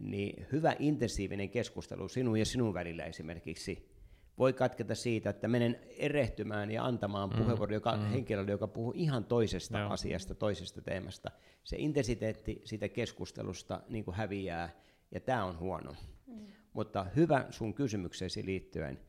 niin 0.00 0.46
hyvä 0.52 0.76
intensiivinen 0.78 1.50
keskustelu 1.50 2.08
sinun 2.08 2.38
ja 2.38 2.44
sinun 2.44 2.74
välillä 2.74 3.04
esimerkiksi 3.04 3.98
voi 4.38 4.52
katketa 4.52 4.94
siitä, 4.94 5.30
että 5.30 5.48
menen 5.48 5.80
erehtymään 5.98 6.70
ja 6.70 6.84
antamaan 6.84 7.30
mm, 7.30 7.36
puheenvuoron 7.36 7.74
joka, 7.74 7.96
mm. 7.96 8.02
henkilölle, 8.02 8.50
joka 8.50 8.66
puhuu 8.66 8.92
ihan 8.96 9.24
toisesta 9.24 9.78
Joo. 9.78 9.90
asiasta, 9.90 10.34
toisesta 10.34 10.82
teemasta. 10.82 11.30
Se 11.64 11.76
intensiteetti 11.78 12.62
siitä 12.64 12.88
keskustelusta 12.88 13.80
niin 13.88 14.04
kuin 14.04 14.16
häviää, 14.16 14.70
ja 15.10 15.20
tämä 15.20 15.44
on 15.44 15.58
huono. 15.58 15.94
Mm. 16.26 16.46
Mutta 16.78 17.06
hyvä 17.16 17.46
sun 17.50 17.74
kysymykseesi 17.74 18.46
liittyen, 18.46 19.00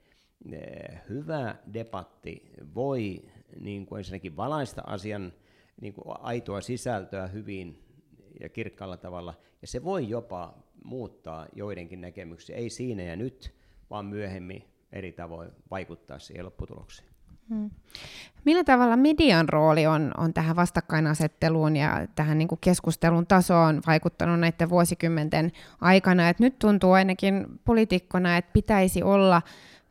eh, 0.51 1.01
hyvä 1.09 1.55
debatti 1.73 2.51
voi 2.75 3.21
niin 3.59 3.85
kuin 3.85 3.97
ensinnäkin 3.97 4.37
valaista 4.37 4.81
asian 4.85 5.33
niin 5.81 5.93
kuin 5.93 6.05
aitoa 6.19 6.61
sisältöä 6.61 7.27
hyvin 7.27 7.83
ja 8.39 8.49
kirkkaalla 8.49 8.97
tavalla, 8.97 9.33
ja 9.61 9.67
se 9.67 9.83
voi 9.83 10.09
jopa 10.09 10.63
muuttaa 10.83 11.47
joidenkin 11.55 12.01
näkemyksiä, 12.01 12.55
ei 12.55 12.69
siinä 12.69 13.03
ja 13.03 13.15
nyt, 13.15 13.55
vaan 13.89 14.05
myöhemmin 14.05 14.63
eri 14.91 15.11
tavoin 15.11 15.51
vaikuttaa 15.71 16.19
siihen 16.19 16.45
lopputulokseen. 16.45 17.08
Hmm. 17.49 17.69
Millä 18.45 18.63
tavalla 18.63 18.97
median 18.97 19.49
rooli 19.49 19.87
on, 19.87 20.11
on 20.17 20.33
tähän 20.33 20.55
vastakkainasetteluun 20.55 21.75
ja 21.75 22.07
tähän 22.15 22.37
niin 22.37 22.47
kuin 22.47 22.59
keskustelun 22.61 23.27
tasoon 23.27 23.81
vaikuttanut 23.87 24.39
näiden 24.39 24.69
vuosikymmenten 24.69 25.51
aikana? 25.81 26.29
Et 26.29 26.39
nyt 26.39 26.59
tuntuu 26.59 26.91
ainakin 26.91 27.45
poliitikkona, 27.65 28.37
että 28.37 28.51
pitäisi 28.53 29.03
olla 29.03 29.41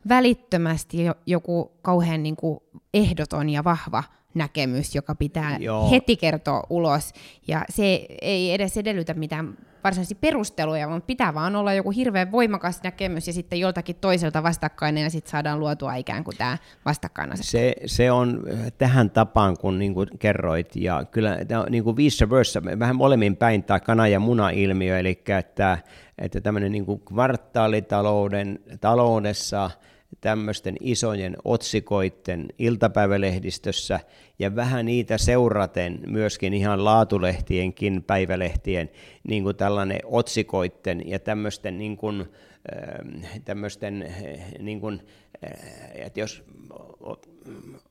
välittömästi 0.09 0.97
joku 1.25 1.71
kauhean 1.81 2.23
niin 2.23 2.35
kuin 2.35 2.59
ehdoton 2.93 3.49
ja 3.49 3.63
vahva 3.63 4.03
näkemys, 4.33 4.95
joka 4.95 5.15
pitää 5.15 5.57
Joo. 5.59 5.91
heti 5.91 6.17
kertoa 6.17 6.63
ulos. 6.69 7.13
Ja 7.47 7.65
se 7.69 8.05
ei 8.21 8.53
edes 8.53 8.77
edellytä 8.77 9.13
mitään 9.13 9.57
varsinaisia 9.83 10.17
perusteluja, 10.21 10.89
vaan 10.89 11.01
pitää 11.01 11.33
vaan 11.33 11.55
olla 11.55 11.73
joku 11.73 11.91
hirveän 11.91 12.31
voimakas 12.31 12.83
näkemys 12.83 13.27
ja 13.27 13.33
sitten 13.33 13.59
joltakin 13.59 13.95
toiselta 13.95 14.43
vastakkainen 14.43 15.03
ja 15.03 15.09
sitten 15.09 15.31
saadaan 15.31 15.59
luotua 15.59 15.95
ikään 15.95 16.23
kuin 16.23 16.37
tämä 16.37 16.57
vastakkainasettelu. 16.85 17.61
Se, 17.61 17.75
se 17.85 18.11
on 18.11 18.43
tähän 18.77 19.09
tapaan, 19.09 19.57
kun 19.57 19.79
niin 19.79 19.93
kuin 19.93 20.07
kerroit, 20.19 20.75
ja 20.75 21.05
kyllä 21.11 21.37
niin 21.69 21.83
kuin 21.83 21.95
vice 21.95 22.29
versa, 22.29 22.61
vähän 22.79 22.95
molemmin 22.95 23.37
päin 23.37 23.63
tämä 23.63 23.79
kana- 23.79 24.07
ja 24.07 24.19
muna-ilmiö, 24.19 24.99
eli 24.99 25.21
että, 25.27 25.77
että 26.17 26.41
tämmöinen 26.41 26.71
niin 26.71 26.85
kuin 26.85 26.99
kvartaalitalouden 26.99 28.59
taloudessa– 28.81 29.71
tämmöisten 30.21 30.75
isojen 30.81 31.37
otsikoiden 31.45 32.45
iltapäivälehdistössä 32.57 33.99
ja 34.39 34.55
vähän 34.55 34.85
niitä 34.85 35.17
seuraten 35.17 35.99
myöskin 36.07 36.53
ihan 36.53 36.85
laatulehtienkin 36.85 38.03
päivälehtien 38.03 38.89
niin 39.27 39.43
kuin 39.43 39.55
tällainen 39.55 39.99
otsikoiden 40.03 41.09
ja 41.09 41.19
tämmöisten 41.19 41.77
niin 41.77 41.97
kuin, 41.97 42.21
ähm, 42.21 43.23
tämmöisten 43.45 44.03
äh, 44.03 44.51
niin 44.59 44.81
kuin, 44.81 45.01
että 45.93 46.19
jos 46.19 46.43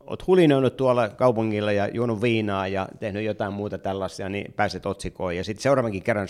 olet 0.01 0.27
hulinoinut 0.27 0.77
tuolla 0.77 1.09
kaupungilla 1.09 1.73
ja 1.73 1.89
juonut 1.89 2.23
viinaa 2.23 2.69
ja 2.69 2.89
tehnyt 3.01 3.25
jotain 3.25 3.53
muuta 3.53 3.79
tällaisia, 3.79 4.29
niin 4.29 4.53
pääset 4.53 4.87
otsikoon. 4.87 5.37
Ja 5.37 5.45
sitten 5.45 5.63
seuraavankin 5.63 6.03
kerran 6.03 6.29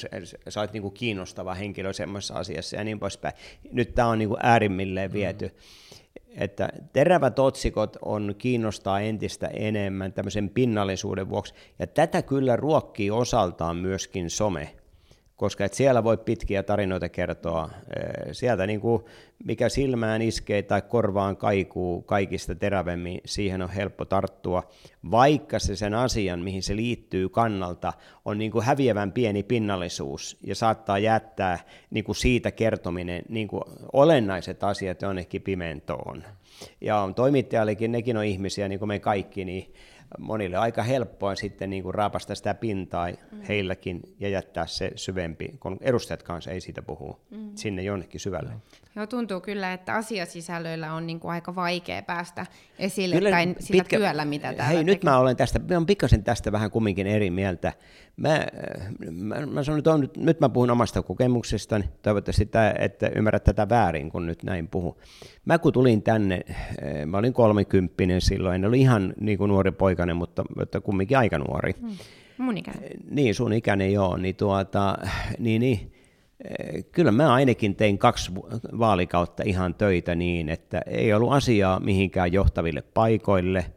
sä 0.49 0.61
olet 0.61 0.73
niinku 0.73 0.91
kiinnostava 0.91 1.55
henkilö 1.55 1.93
semmoisessa 1.93 2.35
asiassa 2.35 2.77
ja 2.77 2.85
niin 2.85 2.99
poispäin. 2.99 3.35
Nyt 3.73 3.95
tämä 3.95 4.09
on 4.09 4.19
niinku 4.19 4.37
äärimmilleen 4.43 5.13
viety. 5.13 5.47
Mm. 5.47 5.53
Että 6.39 6.69
terävät 6.93 7.39
otsikot 7.39 7.97
on 8.03 8.35
kiinnostaa 8.39 9.01
entistä 9.01 9.47
enemmän 9.47 10.13
tämmöisen 10.13 10.51
pinnallisuuden 10.51 11.29
vuoksi. 11.29 11.55
Ja 11.79 11.87
tätä 11.87 12.23
kyllä 12.23 12.57
ruokkii 12.57 13.11
osaltaan 13.11 13.77
myöskin 13.77 14.31
some 14.31 14.78
koska 15.39 15.65
et 15.65 15.75
siellä 15.75 16.05
voi 16.05 16.17
pitkiä 16.17 16.63
tarinoita 16.63 17.09
kertoa. 17.09 17.71
Sieltä 18.33 18.67
niin 18.67 18.81
kuin 18.81 19.05
mikä 19.45 19.69
silmään 19.69 20.23
iskee 20.23 20.63
tai 20.63 20.83
korvaan 20.83 21.37
kaikuu 21.37 22.03
kaikista 22.03 22.55
terävemmin, 22.55 23.21
siihen 23.25 23.63
on 23.63 23.71
helppo 23.71 24.05
tarttua, 24.05 24.63
vaikka 25.11 25.59
se 25.59 25.77
sen 25.77 25.95
asian, 25.95 26.41
mihin 26.41 26.63
se 26.63 26.77
liittyy 26.77 27.29
kannalta, 27.29 27.93
on 28.25 28.39
niin 28.39 28.51
kuin 28.51 28.65
häviävän 28.65 29.13
pieni 29.13 29.43
pinnallisuus 29.43 30.37
ja 30.45 30.55
saattaa 30.55 30.99
jättää 30.99 31.59
niin 31.91 32.05
kuin 32.05 32.17
siitä 32.17 32.51
kertominen 32.51 33.23
niin 33.29 33.49
kuin 33.49 33.63
olennaiset 33.93 34.65
asiat 34.65 35.03
jonnekin 35.03 35.43
pimentoon. 35.43 36.25
Ja 36.81 37.13
toimittajallekin, 37.17 37.93
nekin 37.93 38.17
on 38.17 38.25
ihmisiä 38.25 38.69
niin 38.69 38.79
kuin 38.79 38.89
me 38.89 38.99
kaikki, 38.99 39.45
niin 39.45 39.75
monille 40.19 40.57
aika 40.57 40.83
helppoa 40.83 41.35
sitten 41.35 41.71
niin 41.71 41.83
kuin 41.83 41.95
raapasta 41.95 42.35
sitä 42.35 42.55
pintaa 42.55 43.09
mm. 43.09 43.41
heilläkin 43.49 44.01
ja 44.21 44.29
jättää 44.29 44.67
se 44.67 44.91
syvempi, 44.95 45.49
kun 45.61 45.77
edustajat 45.81 46.23
kanssa 46.23 46.51
ei 46.51 46.61
siitä 46.61 46.83
puhu, 46.83 47.21
mm. 47.31 47.51
sinne 47.55 47.83
jonnekin 47.83 48.21
syvälle. 48.21 48.53
Joo, 48.97 49.07
tuntuu 49.07 49.41
kyllä, 49.41 49.73
että 49.73 49.95
asiasisällöillä 49.95 50.93
on 50.95 51.07
niin 51.07 51.21
kuin 51.21 51.33
aika 51.33 51.55
vaikea 51.55 52.03
päästä 52.03 52.47
esille 52.79 53.17
kyllä, 53.17 53.31
tai 53.31 53.55
sillä 53.59 53.83
pitkä, 53.83 53.97
työllä, 53.97 54.25
mitä 54.25 54.43
täällä 54.43 54.65
Hei, 54.65 54.77
tekee. 54.77 54.95
nyt 54.95 55.05
mä 55.05 55.19
olen 55.19 55.37
tästä, 55.37 55.59
mä 55.59 55.65
olen 55.71 55.87
pikkasen 55.87 56.25
tästä 56.25 56.53
vähän 56.53 56.71
kumminkin 56.71 57.07
eri 57.07 57.31
mieltä. 57.31 57.73
Mä, 58.17 58.47
mä, 59.11 59.47
mä 59.47 59.63
sanon, 59.63 59.79
että 59.79 59.93
on, 59.93 60.01
nyt, 60.01 60.17
nyt 60.17 60.41
mä 60.41 60.49
puhun 60.49 60.71
omasta 60.71 61.03
kokemuksestani, 61.03 61.85
toivottavasti 62.03 62.39
sitä, 62.39 62.75
että 62.79 63.11
ymmärrät 63.17 63.45
tätä 63.45 63.69
väärin, 63.69 64.11
kun 64.11 64.27
nyt 64.27 64.43
näin 64.43 64.69
puhun. 64.69 64.97
Mä 65.45 65.59
kun 65.59 65.73
tulin 65.73 66.03
tänne, 66.03 66.41
eh, 66.83 67.07
mä 67.07 67.19
olin 67.19 67.33
kolmekymppinen 67.33 68.21
silloin, 68.21 68.55
en 68.55 68.65
ollut 68.65 68.81
ihan 68.81 69.15
niin 69.21 69.39
kuin 69.39 69.49
nuori 69.49 69.73
poikainen, 69.99 70.17
mutta, 70.17 70.45
mutta 70.57 70.81
kumminkin 70.81 71.19
aika 71.19 71.39
nuori. 71.39 71.73
Hmm. 71.81 71.97
Mun 72.39 72.59
ikäinen. 72.59 72.85
Eh, 72.85 72.91
niin, 73.11 73.35
sun 73.35 73.53
ikäinen 73.53 73.93
joo, 73.93 74.17
niin, 74.17 74.37
tuota, 74.37 74.99
niin, 75.39 75.61
niin 75.61 75.93
eh, 76.45 76.85
kyllä 76.93 77.13
mä 77.13 77.33
ainakin 77.33 77.77
tein 77.77 77.99
kaksi 77.99 78.33
vaalikautta 78.79 79.43
ihan 79.47 79.75
töitä 79.75 80.15
niin, 80.15 80.49
että 80.49 80.83
ei 80.87 81.13
ollut 81.13 81.33
asiaa 81.33 81.81
mihinkään 81.81 82.33
johtaville 82.33 82.83
paikoille– 82.83 83.65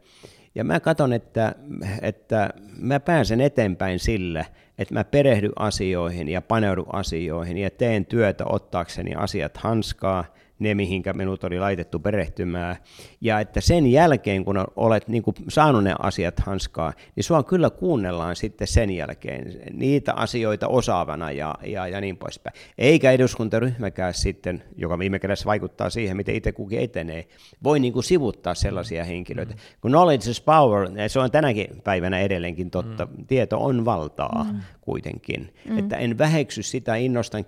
ja 0.54 0.64
mä 0.64 0.80
katson, 0.80 1.12
että, 1.12 1.54
että 2.02 2.50
mä 2.78 3.00
pääsen 3.00 3.40
eteenpäin 3.40 3.98
sillä, 3.98 4.44
että 4.78 4.94
mä 4.94 5.04
perehdy 5.04 5.50
asioihin 5.56 6.28
ja 6.28 6.42
paneudu 6.42 6.84
asioihin 6.92 7.58
ja 7.58 7.70
teen 7.70 8.06
työtä 8.06 8.44
ottaakseni 8.46 9.14
asiat 9.14 9.56
hanskaa– 9.56 10.24
ne, 10.62 10.74
mihinkä 10.74 11.12
minut 11.12 11.44
oli 11.44 11.58
laitettu 11.58 11.98
perehtymään. 11.98 12.76
Ja 13.20 13.40
että 13.40 13.60
sen 13.60 13.86
jälkeen, 13.86 14.44
kun 14.44 14.64
olet 14.76 15.08
niin 15.08 15.22
kuin 15.22 15.34
saanut 15.48 15.84
ne 15.84 15.94
asiat 15.98 16.40
hanskaa, 16.40 16.92
niin 17.16 17.24
sua 17.24 17.42
kyllä 17.42 17.70
kuunnellaan 17.70 18.36
sitten 18.36 18.66
sen 18.66 18.90
jälkeen 18.90 19.52
niitä 19.72 20.12
asioita 20.12 20.68
osaavana 20.68 21.30
ja, 21.30 21.54
ja, 21.66 21.88
ja 21.88 22.00
niin 22.00 22.16
poispäin. 22.16 22.56
Eikä 22.78 23.10
eduskuntaryhmäkään 23.10 24.14
sitten, 24.14 24.62
joka 24.76 24.98
viime 24.98 25.18
kädessä 25.18 25.46
vaikuttaa 25.46 25.90
siihen, 25.90 26.16
miten 26.16 26.34
itse 26.34 26.52
kukin 26.52 26.80
etenee, 26.80 27.26
voi 27.64 27.80
niin 27.80 27.92
kuin 27.92 28.04
sivuttaa 28.04 28.54
sellaisia 28.54 29.04
henkilöitä. 29.04 29.52
Mm. 29.54 29.58
Kun 29.80 29.90
knowledge 29.90 30.30
is 30.30 30.40
power, 30.40 30.88
se 31.08 31.20
on 31.20 31.30
tänäkin 31.30 31.66
päivänä 31.84 32.20
edelleenkin 32.20 32.70
totta, 32.70 33.06
mm. 33.06 33.26
tieto 33.26 33.64
on 33.64 33.84
valtaa 33.84 34.46
mm. 34.52 34.60
kuitenkin. 34.80 35.54
Mm. 35.68 35.78
Että 35.78 35.96
en 35.96 36.18
väheksy 36.18 36.62
sitä, 36.62 36.94
innostan, 36.94 37.44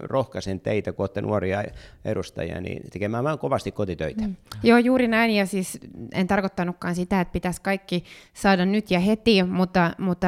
rohkaisen 0.00 0.60
teitä, 0.60 0.92
kun 0.92 1.02
olette 1.02 1.20
nuoria 1.20 1.64
edustajia, 2.04 2.29
edustajia, 2.30 2.60
niin 2.60 2.82
tekemään 2.90 3.24
vaan 3.24 3.38
kovasti 3.38 3.72
kotitöitä. 3.72 4.22
Mm. 4.22 4.36
Joo, 4.62 4.78
juuri 4.78 5.08
näin, 5.08 5.30
ja 5.30 5.46
siis 5.46 5.78
en 6.12 6.26
tarkoittanutkaan 6.26 6.94
sitä, 6.94 7.20
että 7.20 7.32
pitäisi 7.32 7.62
kaikki 7.62 8.04
saada 8.34 8.66
nyt 8.66 8.90
ja 8.90 9.00
heti, 9.00 9.42
mutta, 9.42 9.90
mutta 9.98 10.26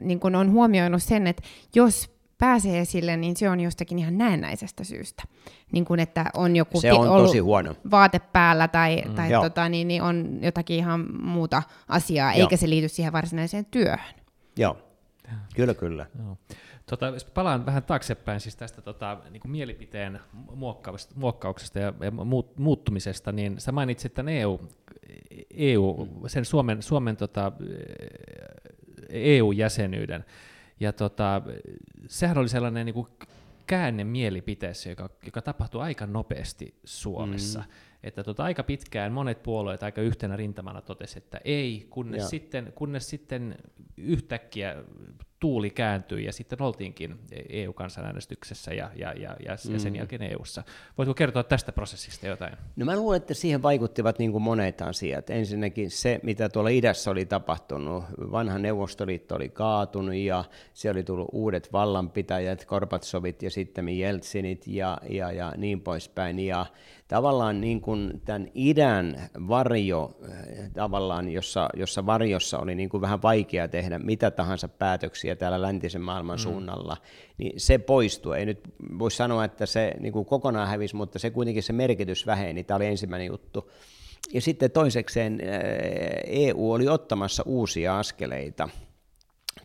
niin 0.00 0.20
kuin 0.20 0.34
on 0.34 0.50
huomioinut 0.50 1.02
sen, 1.02 1.26
että 1.26 1.42
jos 1.74 2.10
pääsee 2.38 2.80
esille, 2.80 3.16
niin 3.16 3.36
se 3.36 3.50
on 3.50 3.60
jostakin 3.60 3.98
ihan 3.98 4.18
näennäisestä 4.18 4.84
syystä. 4.84 5.22
Niin 5.72 5.84
kuin, 5.84 6.00
että 6.00 6.24
on 6.34 6.56
joku 6.56 6.80
se 6.80 6.92
on 6.92 7.08
ollut 7.08 7.26
tosi 7.26 7.38
huono. 7.38 7.74
vaate 7.90 8.18
päällä 8.18 8.68
tai, 8.68 9.02
mm, 9.06 9.14
tai 9.14 9.30
tota, 9.30 9.68
niin, 9.68 9.88
niin 9.88 10.02
on 10.02 10.38
jotakin 10.42 10.76
ihan 10.76 11.22
muuta 11.22 11.62
asiaa, 11.88 12.32
Joo. 12.32 12.40
eikä 12.40 12.56
se 12.56 12.68
liity 12.68 12.88
siihen 12.88 13.12
varsinaiseen 13.12 13.64
työhön. 13.64 14.14
Joo, 14.56 14.76
kyllä 15.54 15.74
kyllä. 15.74 16.06
Joo. 16.18 16.36
Tota, 16.90 17.06
jos 17.06 17.24
palaan 17.24 17.66
vähän 17.66 17.82
taaksepäin 17.82 18.40
siis 18.40 18.56
tästä 18.56 18.82
tota, 18.82 19.18
niin 19.30 19.40
kuin 19.40 19.52
mielipiteen 19.52 20.20
muokkauksesta 21.14 21.78
ja, 21.78 21.92
ja 22.00 22.10
muut, 22.10 22.58
muuttumisesta, 22.58 23.32
niin 23.32 23.60
sä 23.60 23.72
mainitsit 23.72 24.14
tämän 24.14 24.32
EU, 24.32 24.60
EU 25.54 26.08
sen 26.26 26.44
Suomen, 26.44 26.82
Suomen 26.82 27.16
tota, 27.16 27.52
EU-jäsenyyden. 29.08 30.24
Ja 30.80 30.92
tota, 30.92 31.42
sehän 32.06 32.38
oli 32.38 32.48
sellainen 32.48 32.86
niin 32.86 32.94
kuin 32.94 33.08
käänne 33.66 34.04
mielipiteessä, 34.04 34.90
joka, 34.90 35.10
joka 35.24 35.42
tapahtuu 35.42 35.80
aika 35.80 36.06
nopeasti 36.06 36.74
Suomessa. 36.84 37.58
Mm. 37.58 37.66
Että 38.02 38.24
tota, 38.24 38.44
aika 38.44 38.62
pitkään 38.62 39.12
monet 39.12 39.42
puolueet 39.42 39.82
aika 39.82 40.00
yhtenä 40.00 40.36
rintamana 40.36 40.82
totesi, 40.82 41.18
että 41.18 41.40
ei, 41.44 41.86
kunnes, 41.90 42.30
sitten, 42.30 42.72
kunnes 42.74 43.10
sitten 43.10 43.56
yhtäkkiä 43.96 44.76
tuuli 45.40 45.70
kääntyi 45.70 46.24
ja 46.24 46.32
sitten 46.32 46.62
oltiinkin 46.62 47.18
EU-kansanäänestyksessä 47.48 48.74
ja, 48.74 48.90
ja, 48.96 49.12
ja, 49.12 49.36
ja, 49.46 49.56
mm. 49.66 49.72
ja 49.72 49.78
sen 49.78 49.96
jälkeen 49.96 50.22
EUssa. 50.22 50.62
Voitko 50.98 51.14
kertoa 51.14 51.42
tästä 51.42 51.72
prosessista 51.72 52.26
jotain? 52.26 52.52
No 52.76 52.84
mä 52.84 52.96
luulen, 52.96 53.16
että 53.16 53.34
siihen 53.34 53.62
vaikuttivat 53.62 54.18
niin 54.18 54.32
kuin 54.32 54.42
monet 54.42 54.82
asiat. 54.82 55.30
Ensinnäkin 55.30 55.90
se, 55.90 56.20
mitä 56.22 56.48
tuolla 56.48 56.70
idässä 56.70 57.10
oli 57.10 57.26
tapahtunut. 57.26 58.04
Vanha 58.32 58.58
Neuvostoliitto 58.58 59.34
oli 59.34 59.48
kaatunut 59.48 60.14
ja 60.14 60.44
se 60.74 60.90
oli 60.90 61.04
tullut 61.04 61.28
uudet 61.32 61.72
vallanpitäjät, 61.72 62.64
Korbatsovit 62.64 63.42
ja 63.42 63.50
sitten 63.50 63.88
Jeltsinit 63.88 64.66
ja, 64.66 64.98
ja, 65.08 65.32
ja 65.32 65.52
niin 65.56 65.80
poispäin. 65.80 66.38
Ja 66.38 66.66
tavallaan 67.08 67.60
niin 67.60 67.80
kuin 67.80 68.20
tämän 68.24 68.48
idän 68.54 69.30
varjo, 69.48 70.18
eh, 70.28 70.70
tavallaan, 70.72 71.28
jossa, 71.28 71.68
jossa 71.74 72.06
varjossa 72.06 72.58
oli 72.58 72.74
niin 72.74 72.88
kuin 72.88 73.00
vähän 73.00 73.22
vaikea 73.22 73.68
tehdä 73.68 73.98
mitä 73.98 74.30
tahansa 74.30 74.68
päätöksiä 74.68 75.29
täällä 75.36 75.62
läntisen 75.62 76.00
maailman 76.00 76.38
mm. 76.38 76.42
suunnalla, 76.42 76.96
niin 77.38 77.60
se 77.60 77.78
poistui. 77.78 78.38
Ei 78.38 78.46
nyt 78.46 78.60
voi 78.98 79.10
sanoa, 79.10 79.44
että 79.44 79.66
se 79.66 79.94
niin 80.00 80.12
kuin 80.12 80.24
kokonaan 80.24 80.68
hävisi, 80.68 80.96
mutta 80.96 81.18
se 81.18 81.30
kuitenkin 81.30 81.62
se 81.62 81.72
merkitys 81.72 82.26
väheni. 82.26 82.64
Tämä 82.64 82.76
oli 82.76 82.86
ensimmäinen 82.86 83.26
juttu. 83.26 83.70
Ja 84.32 84.40
sitten 84.40 84.70
toisekseen 84.70 85.40
EU 86.26 86.72
oli 86.72 86.88
ottamassa 86.88 87.42
uusia 87.46 87.98
askeleita– 87.98 88.68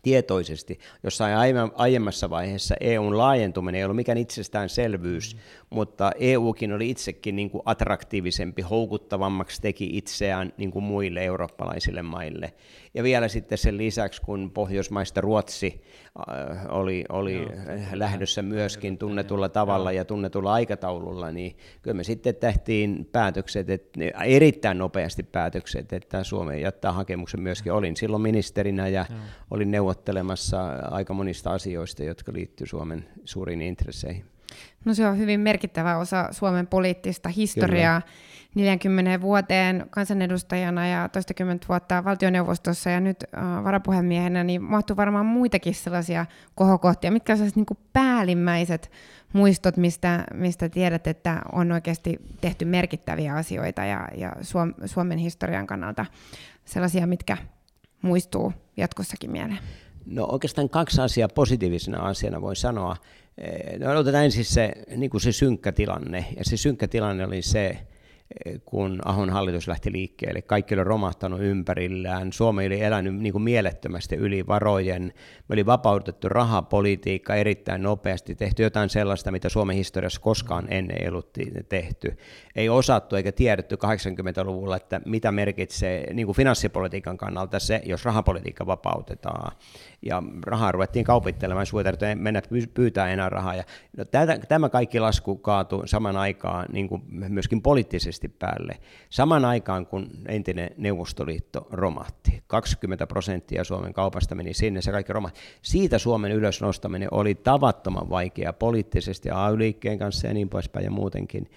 tietoisesti. 0.06 0.78
Jossain 1.02 1.36
aiemmassa 1.74 2.30
vaiheessa 2.30 2.74
EUn 2.80 3.18
laajentuminen 3.18 3.78
ei 3.78 3.84
ollut 3.84 3.96
mikään 3.96 4.18
itsestäänselvyys, 4.18 5.34
mm. 5.34 5.40
mutta 5.70 6.10
EUkin 6.18 6.72
oli 6.72 6.90
itsekin 6.90 7.36
niin 7.36 7.50
kuin 7.50 7.62
attraktiivisempi, 7.64 8.62
houkuttavammaksi 8.62 9.62
teki 9.62 9.90
itseään 9.92 10.52
niin 10.56 10.70
kuin 10.70 10.84
muille 10.84 11.24
eurooppalaisille 11.24 12.02
maille. 12.02 12.52
Ja 12.94 13.02
vielä 13.02 13.28
sitten 13.28 13.58
sen 13.58 13.78
lisäksi, 13.78 14.22
kun 14.22 14.50
Pohjoismaista 14.50 15.20
Ruotsi 15.20 15.82
äh, 16.30 16.66
oli, 16.68 17.04
oli 17.08 17.34
Joo, 17.34 17.48
lähdössä 17.92 18.42
myöskin 18.42 18.98
tunnetulla 18.98 19.48
tavalla 19.48 19.92
ja 19.92 20.04
tunnetulla 20.04 20.52
aikataululla, 20.52 21.32
niin 21.32 21.56
kyllä 21.82 21.94
me 21.94 22.04
sitten 22.04 22.34
tehtiin 22.34 23.08
päätökset, 23.12 23.70
että, 23.70 24.00
erittäin 24.24 24.78
nopeasti 24.78 25.22
päätökset, 25.22 25.92
että 25.92 26.24
Suomi 26.24 26.60
jättää 26.60 26.92
hakemuksen 26.92 27.40
myöskin. 27.40 27.72
Olin 27.72 27.96
silloin 27.96 28.22
ministerinä 28.22 28.88
ja 28.88 29.06
olin 29.50 29.70
neuvottelemassa 29.70 29.95
aika 30.90 31.14
monista 31.14 31.50
asioista, 31.50 32.04
jotka 32.04 32.32
liittyy 32.32 32.66
Suomen 32.66 33.08
suuriin 33.24 33.62
intresseihin. 33.62 34.24
No 34.84 34.94
se 34.94 35.06
on 35.06 35.18
hyvin 35.18 35.40
merkittävä 35.40 35.96
osa 35.96 36.28
Suomen 36.30 36.66
poliittista 36.66 37.28
historiaa. 37.28 38.00
Kyllä 38.00 38.16
40 38.56 39.20
vuoteen 39.20 39.86
kansanedustajana 39.90 40.86
ja 40.86 41.08
toistakymmentä 41.08 41.68
vuotta 41.68 42.04
valtioneuvostossa 42.04 42.90
ja 42.90 43.00
nyt 43.00 43.24
äh, 43.24 43.64
varapuhemiehenä, 43.64 44.44
niin 44.44 44.62
mahtuu 44.62 44.96
varmaan 44.96 45.26
muitakin 45.26 45.74
sellaisia 45.74 46.26
kohokohtia. 46.54 47.10
Mitkä 47.10 47.32
on 47.32 47.36
sellaiset 47.36 47.56
niin 47.56 47.78
päällimmäiset 47.92 48.90
muistot, 49.32 49.76
mistä, 49.76 50.24
mistä 50.34 50.68
tiedät, 50.68 51.06
että 51.06 51.42
on 51.52 51.72
oikeasti 51.72 52.18
tehty 52.40 52.64
merkittäviä 52.64 53.34
asioita 53.34 53.84
ja, 53.84 54.08
ja 54.16 54.32
Suom- 54.42 54.74
Suomen 54.84 55.18
historian 55.18 55.66
kannalta 55.66 56.06
sellaisia, 56.64 57.06
mitkä 57.06 57.36
muistuu 58.02 58.52
jatkossakin 58.76 59.30
mieleen? 59.30 59.58
No 60.06 60.26
oikeastaan 60.32 60.68
kaksi 60.68 61.00
asiaa 61.00 61.28
positiivisena 61.28 61.98
asiana 61.98 62.40
voi 62.40 62.56
sanoa. 62.56 62.96
Eh, 63.38 63.78
no, 63.78 63.98
otetaan 63.98 64.24
ensin 64.24 64.44
se, 64.44 64.72
niin 64.96 65.10
kuin 65.10 65.20
se 65.20 65.32
synkkä 65.32 65.72
tilanne. 65.72 66.26
Ja 66.36 66.44
se 66.44 66.56
synkkä 66.56 66.88
tilanne 66.88 67.26
oli 67.26 67.42
se, 67.42 67.86
kun 68.64 68.98
Ahon 69.04 69.30
hallitus 69.30 69.68
lähti 69.68 69.92
liikkeelle. 69.92 70.42
Kaikki 70.42 70.74
oli 70.74 70.84
romahtanut 70.84 71.40
ympärillään. 71.40 72.32
Suomi 72.32 72.66
oli 72.66 72.80
elänyt 72.80 73.14
niin 73.14 73.32
kuin 73.32 73.42
mielettömästi 73.42 74.16
yli 74.16 74.46
varojen. 74.46 75.02
Me 75.48 75.52
oli 75.52 75.66
vapautettu 75.66 76.28
rahapolitiikka 76.28 77.34
erittäin 77.34 77.82
nopeasti, 77.82 78.34
tehty 78.34 78.62
jotain 78.62 78.90
sellaista, 78.90 79.30
mitä 79.30 79.48
Suomen 79.48 79.76
historiassa 79.76 80.20
koskaan 80.20 80.66
ennen 80.72 81.02
ei 81.02 81.08
ollut 81.08 81.32
tehty. 81.68 82.16
Ei 82.56 82.68
osattu 82.68 83.16
eikä 83.16 83.32
tiedetty 83.32 83.76
80-luvulla, 83.76 84.76
että 84.76 85.00
mitä 85.04 85.32
merkitsee 85.32 86.12
niin 86.12 86.26
kuin 86.26 86.36
finanssipolitiikan 86.36 87.16
kannalta 87.16 87.58
se, 87.58 87.82
jos 87.84 88.04
rahapolitiikka 88.04 88.66
vapautetaan 88.66 89.56
ja 90.02 90.22
rahaa 90.42 90.72
ruvettiin 90.72 91.04
kaupittelemaan, 91.04 91.66
sun 91.66 91.82
ei 92.08 92.14
mennä 92.14 92.42
pyytää 92.74 93.08
enää 93.08 93.28
rahaa. 93.28 93.54
Ja 93.54 93.64
no, 93.96 94.04
tämä 94.48 94.68
kaikki 94.68 95.00
lasku 95.00 95.36
kaatui 95.36 95.88
saman 95.88 96.16
aikaan 96.16 96.66
niin 96.72 96.88
kuin 96.88 97.02
myöskin 97.08 97.62
poliittisesti 97.62 98.28
päälle. 98.28 98.78
Saman 99.10 99.44
aikaan, 99.44 99.86
kun 99.86 100.10
entinen 100.28 100.70
Neuvostoliitto 100.76 101.66
romahti, 101.70 102.42
20 102.46 103.06
prosenttia 103.06 103.64
Suomen 103.64 103.92
kaupasta 103.92 104.34
meni 104.34 104.54
sinne, 104.54 104.82
se 104.82 104.90
kaikki 104.90 105.12
romahti. 105.12 105.40
Siitä 105.62 105.98
Suomen 105.98 106.32
ylösnostaminen 106.32 107.08
oli 107.10 107.34
tavattoman 107.34 108.10
vaikea 108.10 108.52
poliittisesti 108.52 109.30
AY-liikkeen 109.30 109.98
kanssa 109.98 110.26
ja 110.26 110.34
niin 110.34 110.48
poispäin 110.48 110.84
ja 110.84 110.90
muutenkin. 110.90 111.50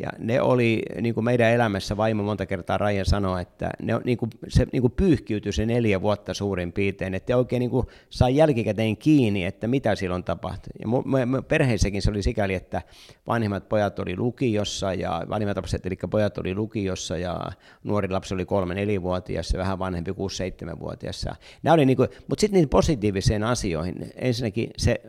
Ja 0.00 0.08
ne 0.18 0.40
oli 0.40 0.82
niin 1.00 1.14
kuin 1.14 1.24
meidän 1.24 1.50
elämässä, 1.50 1.96
vaimo 1.96 2.22
monta 2.22 2.46
kertaa 2.46 2.78
Raija 2.78 3.04
sanoi, 3.04 3.42
että 3.42 3.70
ne, 3.82 4.00
niin 4.04 4.18
kuin, 4.18 4.30
se 4.48 4.66
niin 4.72 4.80
kuin 4.80 4.92
pyyhkiytyi 4.92 5.52
se 5.52 5.66
neljä 5.66 6.00
vuotta 6.00 6.34
suurin 6.34 6.72
piirtein, 6.72 7.14
että 7.14 7.36
oikein 7.36 7.60
niin 7.60 7.70
kuin 7.70 7.86
sai 8.10 8.36
jälkikäteen 8.36 8.96
kiinni, 8.96 9.44
että 9.44 9.68
mitä 9.68 9.94
silloin 9.94 10.24
tapahtui. 10.24 10.70
Ja 10.80 10.88
me, 11.04 11.26
me, 11.26 11.42
perheessäkin 11.42 12.02
se 12.02 12.10
oli 12.10 12.22
sikäli, 12.22 12.54
että 12.54 12.82
vanhemmat 13.26 13.68
pojat 13.68 13.98
oli 13.98 14.16
lukiossa 14.16 14.94
ja 14.94 15.22
vanhemmat 15.28 15.56
lapset, 15.56 15.86
eli 15.86 15.96
pojat 16.10 16.38
oli 16.38 16.54
lukiossa 16.54 17.16
ja 17.16 17.40
nuori 17.84 18.08
lapsi 18.08 18.34
oli 18.34 18.44
kolme 18.44 18.74
nelivuotias 18.74 19.52
ja 19.52 19.58
vähän 19.58 19.78
vanhempi 19.78 20.12
kuusi 20.12 20.36
seitsemänvuotias. 20.36 21.26
Nämä 21.62 21.74
oli 21.74 21.86
niin 21.86 21.96
kuin, 21.96 22.08
mutta 22.28 22.40
sitten 22.40 22.54
niihin 22.54 22.68
positiivisiin 22.68 23.42
asioihin, 23.42 24.12
ensinnäkin 24.14 24.70
se 24.76 25.00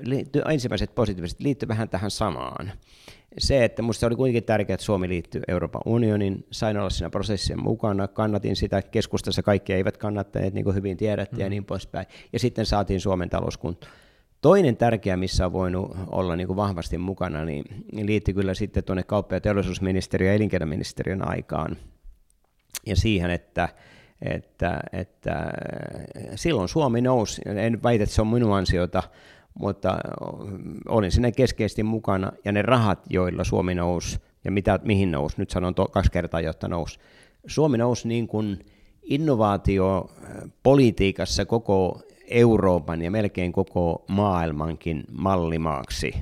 ensimmäiset 0.50 0.96
positiiviset 0.96 1.40
liittyy 1.40 1.68
vähän 1.68 1.90
tähän 1.90 2.12
samaan 2.12 2.72
se, 3.38 3.64
että 3.64 3.82
minusta 3.82 4.08
oli 4.08 4.16
kuitenkin 4.16 4.44
tärkeää, 4.44 4.74
että 4.74 4.86
Suomi 4.86 5.10
liittyy 5.10 5.42
Euroopan 5.48 5.82
unionin, 5.86 6.46
sain 6.52 6.78
olla 6.78 6.90
siinä 6.90 7.10
prosessissa 7.10 7.58
mukana, 7.58 8.08
kannatin 8.08 8.56
sitä, 8.56 8.82
keskustassa 8.82 9.44
kaikki 9.44 9.74
eivät 9.74 9.98
kannattaneet, 9.98 10.54
niin 10.54 10.64
kuin 10.64 10.76
hyvin 10.76 10.98
tiedätte 10.98 11.36
mm. 11.36 11.42
ja 11.42 11.50
niin 11.50 11.66
poispäin, 11.66 12.06
ja 12.34 12.40
sitten 12.40 12.66
saatiin 12.66 13.00
Suomen 13.00 13.30
talouskunto. 13.30 13.88
Toinen 14.42 14.78
tärkeä, 14.78 15.18
missä 15.18 15.46
on 15.46 15.54
voinut 15.54 15.98
olla 16.08 16.36
niin 16.36 16.48
kuin 16.48 16.58
vahvasti 16.58 16.98
mukana, 16.98 17.46
niin 17.46 17.66
liittyy 18.06 18.34
kyllä 18.34 18.54
sitten 18.54 18.84
tuonne 18.84 19.04
kauppa- 19.04 19.36
ja 19.36 19.42
teollisuusministeriön 19.42 20.30
ja 20.30 20.36
elinkeinoministeriön 20.36 21.30
aikaan, 21.30 21.78
ja 22.86 22.96
siihen, 22.96 23.32
että 23.32 23.70
että, 24.22 24.80
että 24.94 25.52
silloin 26.36 26.70
Suomi 26.70 27.02
nousi, 27.02 27.42
en 27.46 27.84
väitä, 27.84 28.04
että 28.04 28.16
se 28.16 28.22
on 28.22 28.28
minun 28.28 28.56
ansiota, 28.56 29.04
mutta 29.54 29.98
olin 30.88 31.12
sinne 31.12 31.32
keskeisesti 31.32 31.84
mukana, 31.84 32.32
ja 32.46 32.52
ne 32.52 32.62
rahat, 32.62 33.00
joilla 33.10 33.44
Suomi 33.44 33.76
nousi, 33.76 34.20
ja 34.46 34.52
mitä, 34.52 34.80
mihin 34.84 35.12
nousi, 35.12 35.36
nyt 35.38 35.50
sanon 35.50 35.76
to, 35.76 35.88
kaksi 35.88 36.12
kertaa, 36.12 36.42
jotta 36.42 36.68
nousi. 36.68 37.00
Suomi 37.48 37.78
nousi 37.78 38.08
niin 38.08 38.28
kuin 38.28 38.66
innovaatiopolitiikassa 39.04 41.46
koko 41.46 42.02
Euroopan 42.28 43.02
ja 43.02 43.12
melkein 43.12 43.52
koko 43.52 44.06
maailmankin 44.08 45.04
mallimaaksi. 45.12 46.14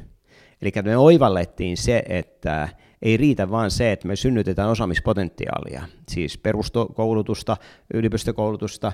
Eli 0.61 0.71
me 0.83 0.97
oivallettiin 0.97 1.77
se, 1.77 2.03
että 2.09 2.69
ei 3.01 3.17
riitä 3.17 3.51
vain 3.51 3.71
se, 3.71 3.91
että 3.91 4.07
me 4.07 4.15
synnytetään 4.15 4.69
osaamispotentiaalia, 4.69 5.83
siis 6.09 6.37
peruskoulutusta, 6.37 7.57
yliopistokoulutusta 7.93 8.93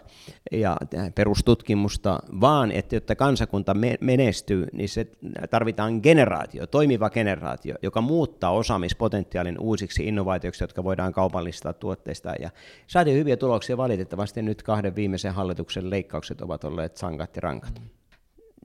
ja 0.52 0.78
perustutkimusta, 1.16 2.20
vaan 2.42 2.72
että 2.72 2.96
jotta 2.96 3.16
kansakunta 3.16 3.76
menestyy, 4.02 4.68
niin 4.74 4.90
se 4.90 5.08
tarvitaan 5.50 6.00
generaatio, 6.04 6.68
toimiva 6.68 7.10
generaatio, 7.10 7.76
joka 7.82 8.02
muuttaa 8.02 8.52
osaamispotentiaalin 8.52 9.60
uusiksi 9.60 10.08
innovaatioiksi, 10.08 10.64
jotka 10.64 10.84
voidaan 10.84 11.14
kaupallistaa 11.14 11.74
tuotteista. 11.74 12.34
Ja 12.40 12.50
saatiin 12.88 13.18
hyviä 13.18 13.38
tuloksia 13.38 13.78
valitettavasti 13.78 14.42
nyt 14.42 14.64
kahden 14.64 14.96
viimeisen 14.96 15.34
hallituksen 15.34 15.90
leikkaukset 15.90 16.42
ovat 16.42 16.64
olleet 16.64 16.98
sankat 16.98 17.36
ja 17.36 17.42
rankat. 17.42 17.82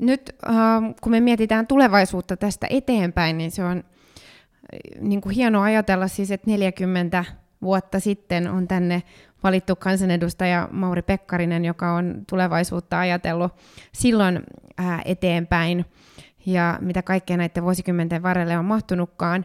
Nyt 0.00 0.36
kun 1.02 1.12
me 1.12 1.20
mietitään 1.20 1.66
tulevaisuutta 1.66 2.36
tästä 2.36 2.66
eteenpäin, 2.70 3.38
niin 3.38 3.50
se 3.50 3.64
on 3.64 3.84
niin 5.00 5.20
kuin 5.20 5.34
hienoa 5.34 5.64
ajatella 5.64 6.08
siis, 6.08 6.30
että 6.30 6.50
40 6.50 7.24
vuotta 7.62 8.00
sitten 8.00 8.48
on 8.50 8.68
tänne 8.68 9.02
valittu 9.42 9.76
kansanedustaja 9.76 10.68
Mauri 10.72 11.02
Pekkarinen, 11.02 11.64
joka 11.64 11.92
on 11.92 12.22
tulevaisuutta 12.28 12.98
ajatellut 12.98 13.52
silloin 13.92 14.40
ää, 14.78 15.02
eteenpäin 15.04 15.84
ja 16.46 16.78
mitä 16.80 17.02
kaikkea 17.02 17.36
näiden 17.36 17.62
vuosikymmenten 17.62 18.22
varrelle 18.22 18.58
on 18.58 18.64
mahtunutkaan. 18.64 19.44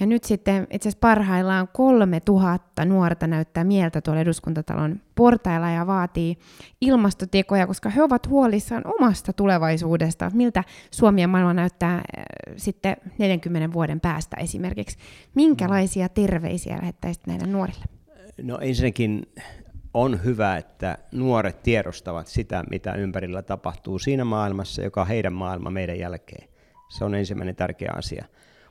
Ja 0.00 0.06
nyt 0.06 0.24
sitten 0.24 0.66
itse 0.70 0.88
asiassa 0.88 1.00
parhaillaan 1.00 1.68
kolme 1.72 2.20
tuhatta 2.20 2.84
nuorta 2.84 3.26
näyttää 3.26 3.64
mieltä 3.64 4.00
tuolla 4.00 4.20
eduskuntatalon 4.20 5.00
portailla 5.14 5.70
ja 5.70 5.86
vaatii 5.86 6.38
ilmastotekoja, 6.80 7.66
koska 7.66 7.88
he 7.88 8.02
ovat 8.02 8.28
huolissaan 8.28 8.82
omasta 8.86 9.32
tulevaisuudesta, 9.32 10.30
miltä 10.34 10.64
Suomi 10.90 11.20
ja 11.20 11.28
maailma 11.28 11.54
näyttää 11.54 11.94
äh, 11.94 12.02
sitten 12.56 12.96
40 13.18 13.72
vuoden 13.72 14.00
päästä 14.00 14.36
esimerkiksi. 14.40 14.98
Minkälaisia 15.34 16.08
terveisiä 16.08 16.76
lähettäisit 16.76 17.26
näille 17.26 17.46
nuorille? 17.46 17.84
No 18.42 18.58
ensinnäkin 18.58 19.26
on 19.94 20.24
hyvä, 20.24 20.56
että 20.56 20.98
nuoret 21.12 21.62
tiedostavat 21.62 22.26
sitä, 22.26 22.64
mitä 22.70 22.94
ympärillä 22.94 23.42
tapahtuu 23.42 23.98
siinä 23.98 24.24
maailmassa, 24.24 24.82
joka 24.82 25.00
on 25.00 25.06
heidän 25.06 25.32
maailma 25.32 25.70
meidän 25.70 25.98
jälkeen. 25.98 26.48
Se 26.88 27.04
on 27.04 27.14
ensimmäinen 27.14 27.56
tärkeä 27.56 27.92
asia. 27.96 28.24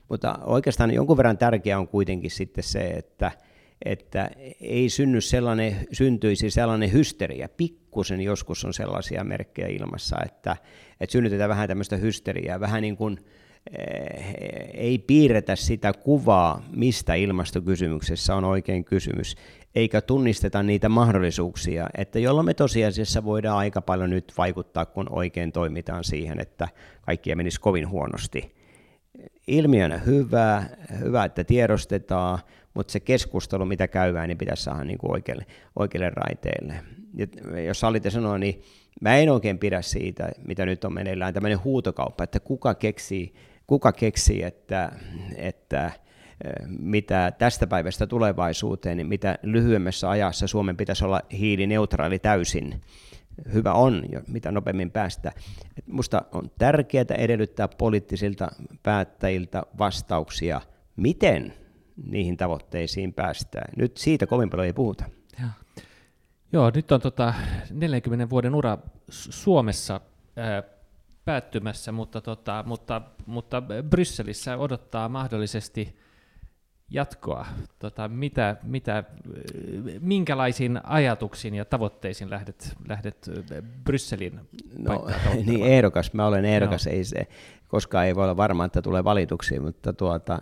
Mutta 0.09 0.39
oikeastaan 0.43 0.93
jonkun 0.93 1.17
verran 1.17 1.37
tärkeää 1.37 1.79
on 1.79 1.87
kuitenkin 1.87 2.31
sitten 2.31 2.63
se, 2.63 2.79
että, 2.79 3.31
että 3.85 4.29
ei 4.61 4.89
synny 4.89 5.21
sellainen, 5.21 5.75
syntyisi 5.91 6.49
sellainen 6.49 6.93
hysteria. 6.93 7.49
Pikkusen 7.49 8.21
joskus 8.21 8.65
on 8.65 8.73
sellaisia 8.73 9.23
merkkejä 9.23 9.67
ilmassa, 9.67 10.17
että, 10.25 10.57
että 10.99 11.11
synnytetään 11.11 11.49
vähän 11.49 11.67
tämmöistä 11.67 11.97
hysteriaa, 11.97 12.59
vähän 12.59 12.81
niin 12.81 12.97
kuin 12.97 13.17
eh, 13.77 14.35
ei 14.73 14.97
piirretä 14.97 15.55
sitä 15.55 15.93
kuvaa, 15.93 16.63
mistä 16.71 17.13
ilmastokysymyksessä 17.13 18.35
on 18.35 18.43
oikein 18.43 18.85
kysymys, 18.85 19.35
eikä 19.75 20.01
tunnisteta 20.01 20.63
niitä 20.63 20.89
mahdollisuuksia, 20.89 21.89
että 21.97 22.19
jolloin 22.19 22.45
me 22.45 22.53
tosiasiassa 22.53 23.23
voidaan 23.23 23.57
aika 23.57 23.81
paljon 23.81 24.09
nyt 24.09 24.33
vaikuttaa, 24.37 24.85
kun 24.85 25.07
oikein 25.09 25.51
toimitaan 25.51 26.03
siihen, 26.03 26.39
että 26.39 26.67
kaikkia 27.01 27.35
menisi 27.35 27.61
kovin 27.61 27.89
huonosti 27.89 28.62
ilmiönä 29.47 29.97
hyvä, 29.97 30.63
hyvä, 30.99 31.25
että 31.25 31.43
tiedostetaan, 31.43 32.39
mutta 32.73 32.91
se 32.91 32.99
keskustelu, 32.99 33.65
mitä 33.65 33.87
käydään, 33.87 34.27
niin 34.27 34.37
pitäisi 34.37 34.63
saada 34.63 34.83
niin 34.83 34.97
kuin 34.97 35.11
oikealle, 35.75 36.09
raiteelle. 36.09 36.73
Ja 37.13 37.27
jos 37.61 37.79
sallitte 37.79 38.09
sanoa, 38.09 38.37
niin 38.37 38.61
mä 39.01 39.15
en 39.17 39.29
oikein 39.29 39.59
pidä 39.59 39.81
siitä, 39.81 40.29
mitä 40.47 40.65
nyt 40.65 40.83
on 40.83 40.93
meneillään, 40.93 41.33
tämmöinen 41.33 41.63
huutokauppa, 41.63 42.23
että 42.23 42.39
kuka 42.39 42.75
keksii, 42.75 43.33
kuka 43.67 43.91
keksii 43.91 44.43
että, 44.43 44.91
että 45.35 45.91
mitä 46.67 47.31
tästä 47.37 47.67
päivästä 47.67 48.07
tulevaisuuteen, 48.07 48.97
niin 48.97 49.07
mitä 49.07 49.37
lyhyemmässä 49.43 50.09
ajassa 50.09 50.47
Suomen 50.47 50.77
pitäisi 50.77 51.05
olla 51.05 51.21
hiilineutraali 51.31 52.19
täysin, 52.19 52.81
hyvä 53.53 53.73
on, 53.73 54.03
mitä 54.27 54.51
nopeammin 54.51 54.91
päästä. 54.91 55.31
Et 55.77 55.87
musta 55.87 56.21
on 56.31 56.51
tärkeää 56.57 57.05
edellyttää 57.17 57.67
poliittisilta 57.67 58.47
päättäjiltä 58.83 59.63
vastauksia, 59.77 60.61
miten 60.95 61.53
niihin 62.03 62.37
tavoitteisiin 62.37 63.13
päästään. 63.13 63.73
Nyt 63.77 63.97
siitä 63.97 64.27
kovin 64.27 64.49
paljon 64.49 64.65
ei 64.65 64.73
puhuta. 64.73 65.05
Ja. 65.39 65.47
Joo, 66.51 66.71
nyt 66.75 66.91
on 66.91 67.01
tota 67.01 67.33
40 67.71 68.29
vuoden 68.29 68.55
ura 68.55 68.77
Suomessa 69.09 70.01
ää, 70.35 70.63
päättymässä, 71.25 71.91
mutta, 71.91 72.21
tota, 72.21 72.63
mutta, 72.67 73.01
mutta 73.25 73.63
Brysselissä 73.89 74.57
odottaa 74.57 75.09
mahdollisesti 75.09 75.97
jatkoa? 76.89 77.45
Tota, 77.79 78.07
mitä, 78.07 78.55
mitä, 78.63 79.03
minkälaisiin 79.99 80.79
ajatuksiin 80.83 81.55
ja 81.55 81.65
tavoitteisiin 81.65 82.29
lähdet, 82.29 82.73
lähdet 82.87 83.29
Brysselin 83.83 84.39
No 84.77 85.07
niin, 85.45 85.65
ehdokas. 85.65 86.13
Mä 86.13 86.27
olen 86.27 86.45
ehdokas. 86.45 86.85
No. 86.85 86.91
Ei 86.91 87.03
se, 87.03 87.27
koskaan 87.67 88.05
ei 88.05 88.15
voi 88.15 88.23
olla 88.23 88.37
varma, 88.37 88.65
että 88.65 88.81
tulee 88.81 89.03
valituksi, 89.03 89.59
mutta 89.59 89.93
tuota, 89.93 90.39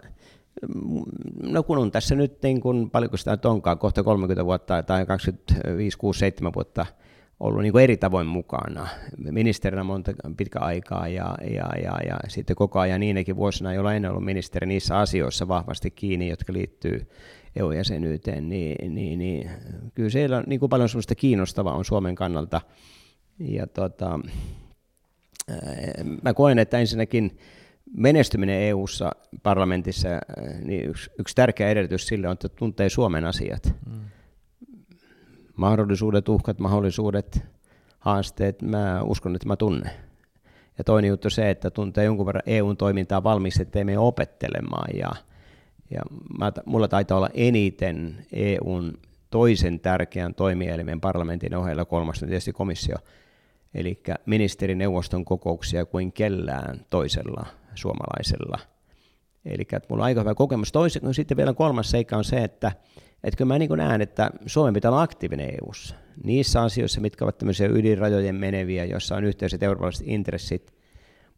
no 1.44 1.64
kun 1.64 1.78
on 1.78 1.92
tässä 1.92 2.16
nyt, 2.16 2.42
niin 2.44 2.62
kun, 2.62 2.92
paljonko 2.92 3.18
sitä 3.18 3.38
onkaan, 3.44 3.78
kohta 3.78 4.04
30 4.04 4.46
vuotta 4.46 4.84
tai 4.84 5.06
25, 5.06 5.98
6, 5.98 6.20
7 6.20 6.54
vuotta– 6.54 6.86
ollut 7.42 7.62
niin 7.62 7.72
kuin 7.72 7.84
eri 7.84 7.98
tavoin 7.98 8.28
mukana. 8.28 8.88
Ministerinä 9.18 9.84
monta 9.84 10.12
pitkä 10.38 10.60
aikaa 10.60 11.08
ja, 11.08 11.38
ja, 11.44 11.70
ja, 11.84 12.00
ja 12.08 12.18
sitten 12.28 12.56
koko 12.56 12.80
ajan 12.80 13.00
niinäkin 13.00 13.36
vuosina, 13.36 13.74
joilla 13.74 13.94
en 13.94 14.06
ollut 14.06 14.26
ministeri 14.26 14.68
niissä 14.68 14.98
asioissa 14.98 15.48
vahvasti 15.48 15.92
kiinni, 15.92 16.30
jotka 16.30 16.54
liittyy 16.54 17.08
EU-jäsenyyteen, 17.56 18.50
niin, 18.50 18.96
niin, 18.96 19.20
niin 19.20 19.50
kyllä 19.96 20.10
siellä 20.10 20.38
on 20.38 20.44
niin 20.48 20.60
kuin 20.60 20.70
paljon 20.70 20.90
sellaista 20.90 21.16
kiinnostavaa 21.16 21.76
on 21.76 21.86
Suomen 21.86 22.16
kannalta. 22.16 22.62
Ja 23.40 23.68
tota, 23.68 24.20
mä 26.24 26.34
koen, 26.34 26.60
että 26.60 26.80
ensinnäkin 26.80 27.38
menestyminen 27.98 28.62
EU-ssa 28.62 29.12
parlamentissa, 29.44 30.10
niin 30.66 30.90
yksi, 30.90 31.10
yksi 31.20 31.36
tärkeä 31.36 31.70
edellytys 31.70 32.08
sille 32.08 32.28
on, 32.28 32.34
että 32.34 32.50
tuntee 32.50 32.90
Suomen 32.90 33.26
asiat. 33.26 33.76
Mm 33.86 34.02
mahdollisuudet, 35.62 36.30
uhkat, 36.30 36.60
mahdollisuudet, 36.60 37.46
haasteet, 38.00 38.62
mä 38.62 39.02
uskon, 39.02 39.36
että 39.36 39.48
mä 39.48 39.56
tunnen. 39.56 39.92
Ja 40.78 40.84
toinen 40.84 41.10
juttu 41.10 41.30
se, 41.30 41.50
että 41.50 41.70
tuntee 41.72 42.06
jonkun 42.06 42.26
verran 42.26 42.44
EUn 42.46 42.78
toimintaa 42.78 43.24
valmiiksi, 43.24 43.62
ettei 43.62 43.84
mene 43.84 43.98
opettelemaan. 43.98 44.98
Ja, 44.98 45.10
ja 45.92 46.02
mä, 46.40 46.52
mulla 46.66 46.88
taitaa 46.88 47.18
olla 47.18 47.30
eniten 47.34 48.26
EUn 48.34 48.94
toisen 49.30 49.80
tärkeän 49.80 50.34
toimielimen 50.34 51.02
parlamentin 51.02 51.56
ohella, 51.56 51.86
kolmas 51.86 52.24
on 52.24 52.30
tietysti 52.30 52.54
komissio, 52.54 52.96
eli 53.74 54.04
ministerineuvoston 54.26 55.26
kokouksia 55.26 55.86
kuin 55.86 56.12
kellään 56.12 56.86
toisella 56.90 57.46
suomalaisella. 57.76 58.60
Eli 59.46 59.68
mulla 59.90 60.04
on 60.04 60.06
aika 60.06 60.22
hyvä 60.22 60.36
kokemus. 60.36 60.72
Toisen, 60.72 61.14
sitten 61.14 61.38
vielä 61.38 61.54
kolmas 61.54 61.92
seikka 61.92 62.18
on 62.18 62.24
se, 62.24 62.44
että 62.44 62.72
että 63.24 63.38
kyllä 63.38 63.54
mä 63.54 63.60
niin 63.60 63.70
näen, 63.78 64.02
että 64.02 64.32
Suomen 64.46 64.74
pitää 64.74 64.92
olla 64.92 65.02
aktiivinen 65.02 65.50
EU:ssa 65.50 65.96
niissä 66.24 66.62
asioissa, 66.62 67.02
mitkä 67.02 67.26
ovat 67.26 67.38
tämmöisiä 67.38 67.68
ydinrajojen 67.68 68.36
meneviä, 68.36 68.86
joissa 68.86 69.16
on 69.16 69.24
yhteiset 69.24 69.64
eurooppalaiset 69.64 70.08
intressit, 70.08 70.74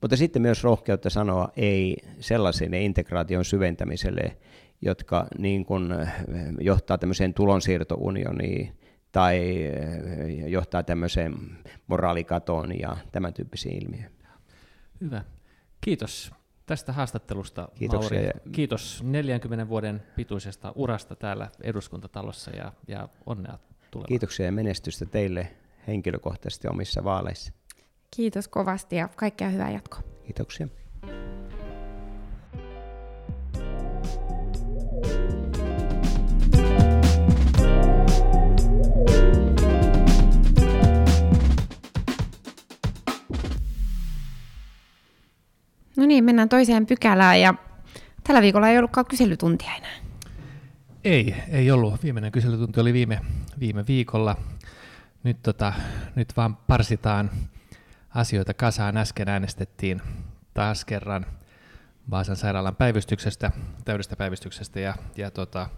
mutta 0.01 0.17
sitten 0.17 0.41
myös 0.41 0.63
rohkeutta 0.63 1.09
sanoa 1.09 1.49
ei 1.57 1.97
sellaiselle 2.19 2.81
integraation 2.81 3.45
syventämiselle, 3.45 4.37
jotka 4.81 5.27
niin 5.37 5.65
kuin 5.65 5.91
eh, 5.91 6.07
johtaa 6.59 6.97
tämmöiseen 6.97 7.33
tulonsiirtounioniin 7.33 8.77
tai 9.11 9.63
eh, 9.65 10.47
johtaa 10.47 10.83
tämmöiseen 10.83 11.35
moraalikatoon 11.87 12.79
ja 12.79 12.97
tämän 13.11 13.33
tyyppisiin 13.33 13.83
ilmiöihin. 13.83 14.11
Hyvä. 15.01 15.23
Kiitos 15.81 16.31
tästä 16.65 16.93
haastattelusta, 16.93 17.69
Kiitoksia. 17.75 18.19
Mauri. 18.19 18.51
Kiitos 18.51 19.03
40 19.03 19.69
vuoden 19.69 20.03
pituisesta 20.15 20.71
urasta 20.75 21.15
täällä 21.15 21.49
eduskuntatalossa 21.61 22.51
ja, 22.51 22.73
ja 22.87 23.09
onnea 23.25 23.57
tulevaan. 23.91 24.07
Kiitoksia 24.07 24.45
ja 24.45 24.51
menestystä 24.51 25.05
teille 25.05 25.51
henkilökohtaisesti 25.87 26.67
omissa 26.67 27.03
vaaleissa. 27.03 27.53
Kiitos 28.15 28.47
kovasti 28.47 28.95
ja 28.95 29.09
kaikkea 29.15 29.49
hyvää 29.49 29.71
jatkoa. 29.71 30.01
Kiitoksia. 30.23 30.67
No 45.97 46.05
niin, 46.05 46.23
mennään 46.23 46.49
toiseen 46.49 46.85
pykälään 46.85 47.41
ja 47.41 47.53
tällä 48.23 48.41
viikolla 48.41 48.69
ei 48.69 48.77
ollutkaan 48.77 49.05
kyselytuntia 49.05 49.71
enää. 49.77 49.95
Ei, 51.03 51.35
ei 51.49 51.71
ollut. 51.71 52.03
Viimeinen 52.03 52.31
kyselytunti 52.31 52.79
oli 52.79 52.93
viime, 52.93 53.21
viime 53.59 53.83
viikolla. 53.87 54.35
Nyt, 55.23 55.37
tota, 55.43 55.73
nyt 56.15 56.37
vaan 56.37 56.55
parsitaan 56.55 57.31
asioita 58.09 58.53
kasaan. 58.53 58.97
Äsken 58.97 59.29
äänestettiin 59.29 60.01
taas 60.53 60.85
kerran 60.85 61.25
Vaasan 62.11 62.35
sairaalan 62.35 62.75
päivystyksestä, 62.75 63.51
täydestä 63.85 64.15
päivystyksestä 64.15 64.79
ja, 64.79 64.93
ja 65.15 65.31
tota, 65.31 65.69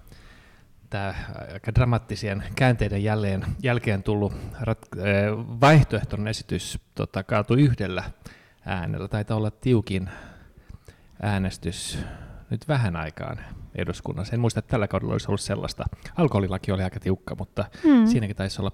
tämä 0.90 1.14
aika 1.54 1.76
dramaattisien 1.76 2.44
käänteiden 2.56 3.04
jälleen, 3.04 3.46
jälkeen 3.64 4.04
tullut 4.04 4.34
rat, 4.62 4.80
äh, 4.98 5.04
vaihtoehtoinen 5.62 6.28
esitys 6.28 6.80
tota, 6.96 7.24
kaatui 7.24 7.62
yhdellä 7.62 8.04
äänellä. 8.66 9.08
Taitaa 9.08 9.38
olla 9.38 9.52
tiukin 9.52 10.10
äänestys 11.22 12.00
nyt 12.50 12.68
vähän 12.68 12.96
aikaan 12.96 13.38
eduskunnassa. 13.76 14.34
En 14.34 14.40
muista, 14.40 14.60
että 14.60 14.72
tällä 14.72 14.88
kaudella 14.88 15.14
olisi 15.14 15.28
ollut 15.28 15.42
sellaista. 15.42 15.86
Alkoholilaki 16.16 16.72
oli 16.72 16.84
aika 16.84 17.00
tiukka, 17.00 17.36
mutta 17.36 17.66
hmm. 17.84 18.08
siinäkin 18.08 18.36
taisi 18.36 18.62
olla 18.62 18.72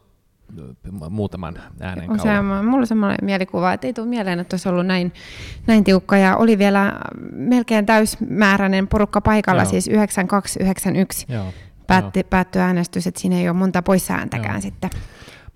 muutaman 1.09 1.59
äänen 1.79 2.11
on 2.11 2.19
se, 2.19 2.41
mulla 2.41 2.77
on 2.77 2.87
semmoinen 2.87 3.17
mielikuva, 3.21 3.73
että 3.73 3.87
ei 3.87 3.93
tule 3.93 4.07
mieleen, 4.07 4.39
että 4.39 4.53
olisi 4.53 4.69
ollut 4.69 4.85
näin, 4.85 5.13
näin 5.67 5.83
tiukka. 5.83 6.17
Ja 6.17 6.35
oli 6.35 6.57
vielä 6.57 6.99
melkein 7.31 7.85
täysmääräinen 7.85 8.87
porukka 8.87 9.21
paikalla, 9.21 9.61
Joo. 9.61 9.69
siis 9.69 9.87
9291 9.87 11.25
Joo. 11.29 11.45
Päätti, 11.87 12.23
päättyi 12.23 12.61
äänestys, 12.61 13.07
että 13.07 13.21
siinä 13.21 13.35
ei 13.35 13.49
ole 13.49 13.57
monta 13.57 13.81
poissääntäkään 13.81 14.55
Joo. 14.55 14.61
sitten. 14.61 14.89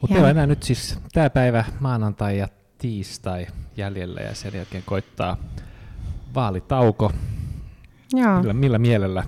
Mutta 0.02 0.14
meillä 0.14 0.26
on 0.26 0.32
enää 0.32 0.48
nyt 0.48 0.64
siis 0.64 1.00
tämä 1.14 1.30
päivä 1.30 1.64
maanantai 1.80 2.38
ja 2.38 2.48
tiistai 2.78 3.48
jäljellä 3.78 4.22
ja 4.22 4.36
sen 4.36 4.54
jälkeen 4.56 4.84
koittaa 4.86 5.38
vaalitauko. 6.36 7.12
Joo. 8.14 8.40
Millä, 8.40 8.54
millä 8.54 8.80
mielellä? 8.80 9.24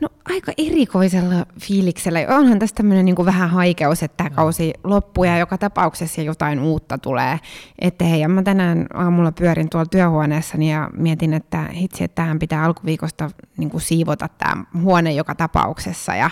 No 0.00 0.08
aika 0.24 0.52
erikoisella 0.58 1.46
fiiliksellä. 1.60 2.18
Onhan 2.28 2.58
tässä 2.58 2.76
tämmöinen 2.76 3.04
niin 3.04 3.16
vähän 3.24 3.50
haikeus, 3.50 4.02
että 4.02 4.16
tämä 4.16 4.30
kausi 4.30 4.72
loppuu 4.84 5.24
ja 5.24 5.38
joka 5.38 5.58
tapauksessa 5.58 6.22
jotain 6.22 6.60
uutta 6.60 6.98
tulee 6.98 7.38
eteen. 7.78 8.20
Ja 8.20 8.28
mä 8.28 8.42
tänään 8.42 8.86
aamulla 8.94 9.32
pyörin 9.32 9.70
tuolla 9.70 9.86
työhuoneessani 9.86 10.72
ja 10.72 10.90
mietin, 10.96 11.34
että 11.34 11.62
hitsi, 11.62 12.04
että 12.04 12.14
tähän 12.14 12.38
pitää 12.38 12.64
alkuviikosta 12.64 13.30
niin 13.56 13.70
kuin 13.70 13.80
siivota 13.80 14.28
tämä 14.28 14.64
huone 14.82 15.12
joka 15.12 15.34
tapauksessa 15.34 16.14
ja, 16.14 16.30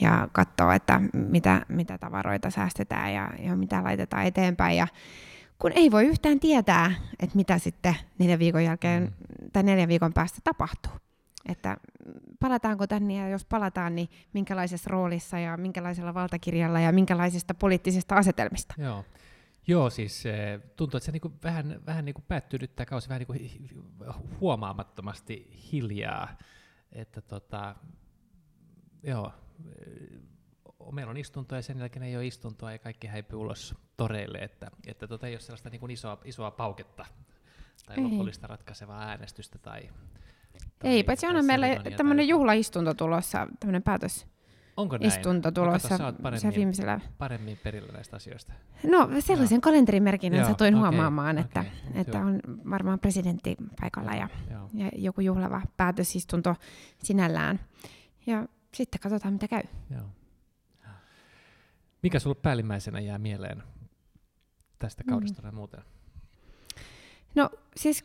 ja 0.00 0.28
katsoa, 0.32 0.74
että 0.74 1.00
mitä, 1.12 1.66
mitä 1.68 1.98
tavaroita 1.98 2.50
säästetään 2.50 3.14
ja, 3.14 3.30
ja 3.38 3.56
mitä 3.56 3.84
laitetaan 3.84 4.26
eteenpäin. 4.26 4.76
Ja 4.76 4.86
kun 5.62 5.72
ei 5.74 5.90
voi 5.90 6.04
yhtään 6.04 6.40
tietää, 6.40 6.92
että 7.20 7.36
mitä 7.36 7.58
sitten 7.58 7.96
neljän 8.18 8.38
viikon 8.38 8.64
jälkeen 8.64 9.02
mm. 9.02 9.50
tai 9.52 9.62
neljän 9.62 9.88
viikon 9.88 10.12
päästä 10.12 10.38
tapahtuu 10.44 10.92
että 11.48 11.76
palataanko 12.40 12.86
tänne 12.86 13.14
ja 13.14 13.28
jos 13.28 13.44
palataan, 13.44 13.94
niin 13.94 14.08
minkälaisessa 14.32 14.90
roolissa 14.90 15.38
ja 15.38 15.56
minkälaisella 15.56 16.14
valtakirjalla 16.14 16.80
ja 16.80 16.92
minkälaisista 16.92 17.54
poliittisista 17.54 18.14
asetelmista. 18.14 18.74
Joo. 18.78 19.04
Joo, 19.66 19.90
siis 19.90 20.24
tuntuu, 20.76 20.98
että 20.98 21.04
se 21.04 21.12
niinku 21.12 21.32
vähän, 21.44 21.80
vähän 21.86 22.04
niinku 22.04 22.22
päättyy 22.28 22.58
nyt 22.58 22.76
tämä 22.76 22.86
kausi 22.86 23.08
vähän 23.08 23.24
niinku 23.28 23.60
huomaamattomasti 24.40 25.50
hiljaa. 25.72 26.36
Että 26.92 27.20
tota, 27.20 27.74
joo, 29.02 29.32
meillä 30.90 31.10
on 31.10 31.16
istuntoja 31.16 31.58
ja 31.58 31.62
sen 31.62 31.78
jälkeen 31.78 32.02
ei 32.02 32.16
ole 32.16 32.26
istuntoa 32.26 32.72
ja 32.72 32.78
kaikki 32.78 33.06
häipyy 33.06 33.38
ulos 33.38 33.74
toreille, 33.96 34.38
että, 34.38 34.70
että 34.86 35.08
tota 35.08 35.26
ei 35.26 35.34
ole 35.34 35.40
sellaista 35.40 35.70
niinku 35.70 35.86
isoa, 35.86 36.18
isoa 36.24 36.50
pauketta 36.50 37.06
tai 37.86 37.96
ei. 37.96 38.02
lopullista 38.02 38.46
ratkaisevaa 38.46 39.02
äänestystä 39.02 39.58
tai 39.58 39.88
ei, 40.84 41.02
paitsi 41.02 41.26
on 41.26 41.44
meillä 41.44 41.66
tämmöinen 41.96 42.28
juhlaistunto 42.28 42.94
tulossa, 42.94 43.46
tämmöinen 43.60 43.82
päätös. 43.82 44.26
Onko 44.76 44.96
näin? 44.96 45.08
Istunto 45.08 45.50
tulossa 45.50 45.98
no, 45.98 46.12
paremmin, 46.12 46.40
se 46.40 46.56
viimeisellä... 46.56 47.00
paremmin 47.18 47.58
perillä 47.62 47.92
näistä 47.92 48.16
asioista. 48.16 48.52
No 48.90 49.08
sellaisen 49.18 49.56
Joo. 49.56 49.60
kalenterimerkinnän 49.60 50.40
Joo, 50.40 50.48
satuin 50.48 50.74
okay, 50.74 50.90
huomaamaan, 50.90 51.38
että, 51.38 51.60
okay, 51.60 52.00
että 52.00 52.18
on 52.18 52.40
varmaan 52.70 52.98
presidentti 52.98 53.56
paikalla 53.80 54.14
ja, 54.14 54.28
ja 54.74 54.90
joku 54.96 55.20
juhlava 55.20 55.62
päätösistunto 55.76 56.56
sinällään. 57.02 57.60
Ja 58.26 58.46
sitten 58.74 59.00
katsotaan, 59.00 59.32
mitä 59.32 59.48
käy. 59.48 59.62
Joo. 59.90 60.02
Mikä 62.02 62.18
sulle 62.18 62.36
päällimmäisenä 62.42 63.00
jää 63.00 63.18
mieleen 63.18 63.62
tästä 64.78 65.04
kaudesta 65.08 65.42
mm. 65.42 65.46
ja 65.46 65.52
muuten? 65.52 65.80
No 67.34 67.50
siis 67.76 68.04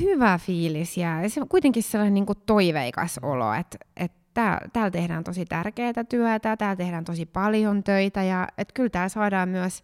hyvä 0.00 0.38
fiilis 0.38 0.96
ja 0.96 1.28
se 1.28 1.40
on 1.40 1.48
kuitenkin 1.48 1.82
sellainen 1.82 2.14
niin 2.14 2.26
kuin 2.26 2.38
toiveikas 2.46 3.18
olo, 3.22 3.54
että, 3.54 3.78
että 3.96 4.20
tää, 4.34 4.68
täällä 4.72 4.90
tehdään 4.90 5.24
tosi 5.24 5.44
tärkeää 5.44 6.04
työtä, 6.08 6.56
täällä 6.56 6.76
tehdään 6.76 7.04
tosi 7.04 7.26
paljon 7.26 7.84
töitä 7.84 8.22
ja 8.22 8.48
että 8.58 8.74
kyllä 8.74 8.90
täällä 8.90 9.08
saadaan 9.08 9.48
myös 9.48 9.82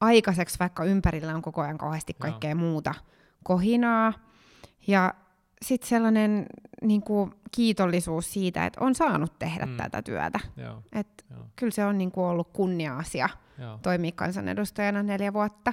aikaiseksi, 0.00 0.58
vaikka 0.58 0.84
ympärillä 0.84 1.34
on 1.34 1.42
koko 1.42 1.60
ajan 1.60 1.78
kauheasti 1.78 2.14
kaikkea 2.18 2.50
Joo. 2.50 2.58
muuta 2.58 2.94
kohinaa. 3.44 4.12
Ja 4.86 5.14
sitten 5.64 5.88
sellainen 5.88 6.46
niin 6.82 7.02
kuin, 7.02 7.32
kiitollisuus 7.50 8.32
siitä, 8.32 8.66
että 8.66 8.84
on 8.84 8.94
saanut 8.94 9.38
tehdä 9.38 9.66
mm. 9.66 9.76
tätä 9.76 10.02
työtä. 10.02 10.40
Joo. 10.56 10.82
Et 10.92 11.24
Joo. 11.30 11.46
Kyllä 11.56 11.70
se 11.70 11.84
on 11.84 11.98
niin 11.98 12.10
kuin, 12.10 12.24
ollut 12.24 12.48
kunnia-asia 12.52 13.28
Joo. 13.58 13.78
toimia 13.82 14.12
kansanedustajana 14.12 15.02
neljä 15.02 15.32
vuotta 15.32 15.72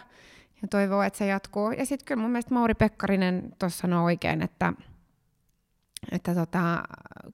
ja 0.62 0.67
toivoo, 0.67 1.02
että 1.02 1.17
se 1.17 1.28
jatkuu. 1.28 1.71
Ja 1.71 1.86
sitten 1.86 2.06
kyllä 2.06 2.21
mun 2.21 2.32
mielestä 2.32 2.54
Mauri 2.54 2.74
Pekkarinen 2.74 3.52
tuossa 3.60 3.80
sanoo 3.80 4.06
oikein, 4.06 4.41
että, 4.41 4.74
että 6.12 6.36
tota, 6.36 6.84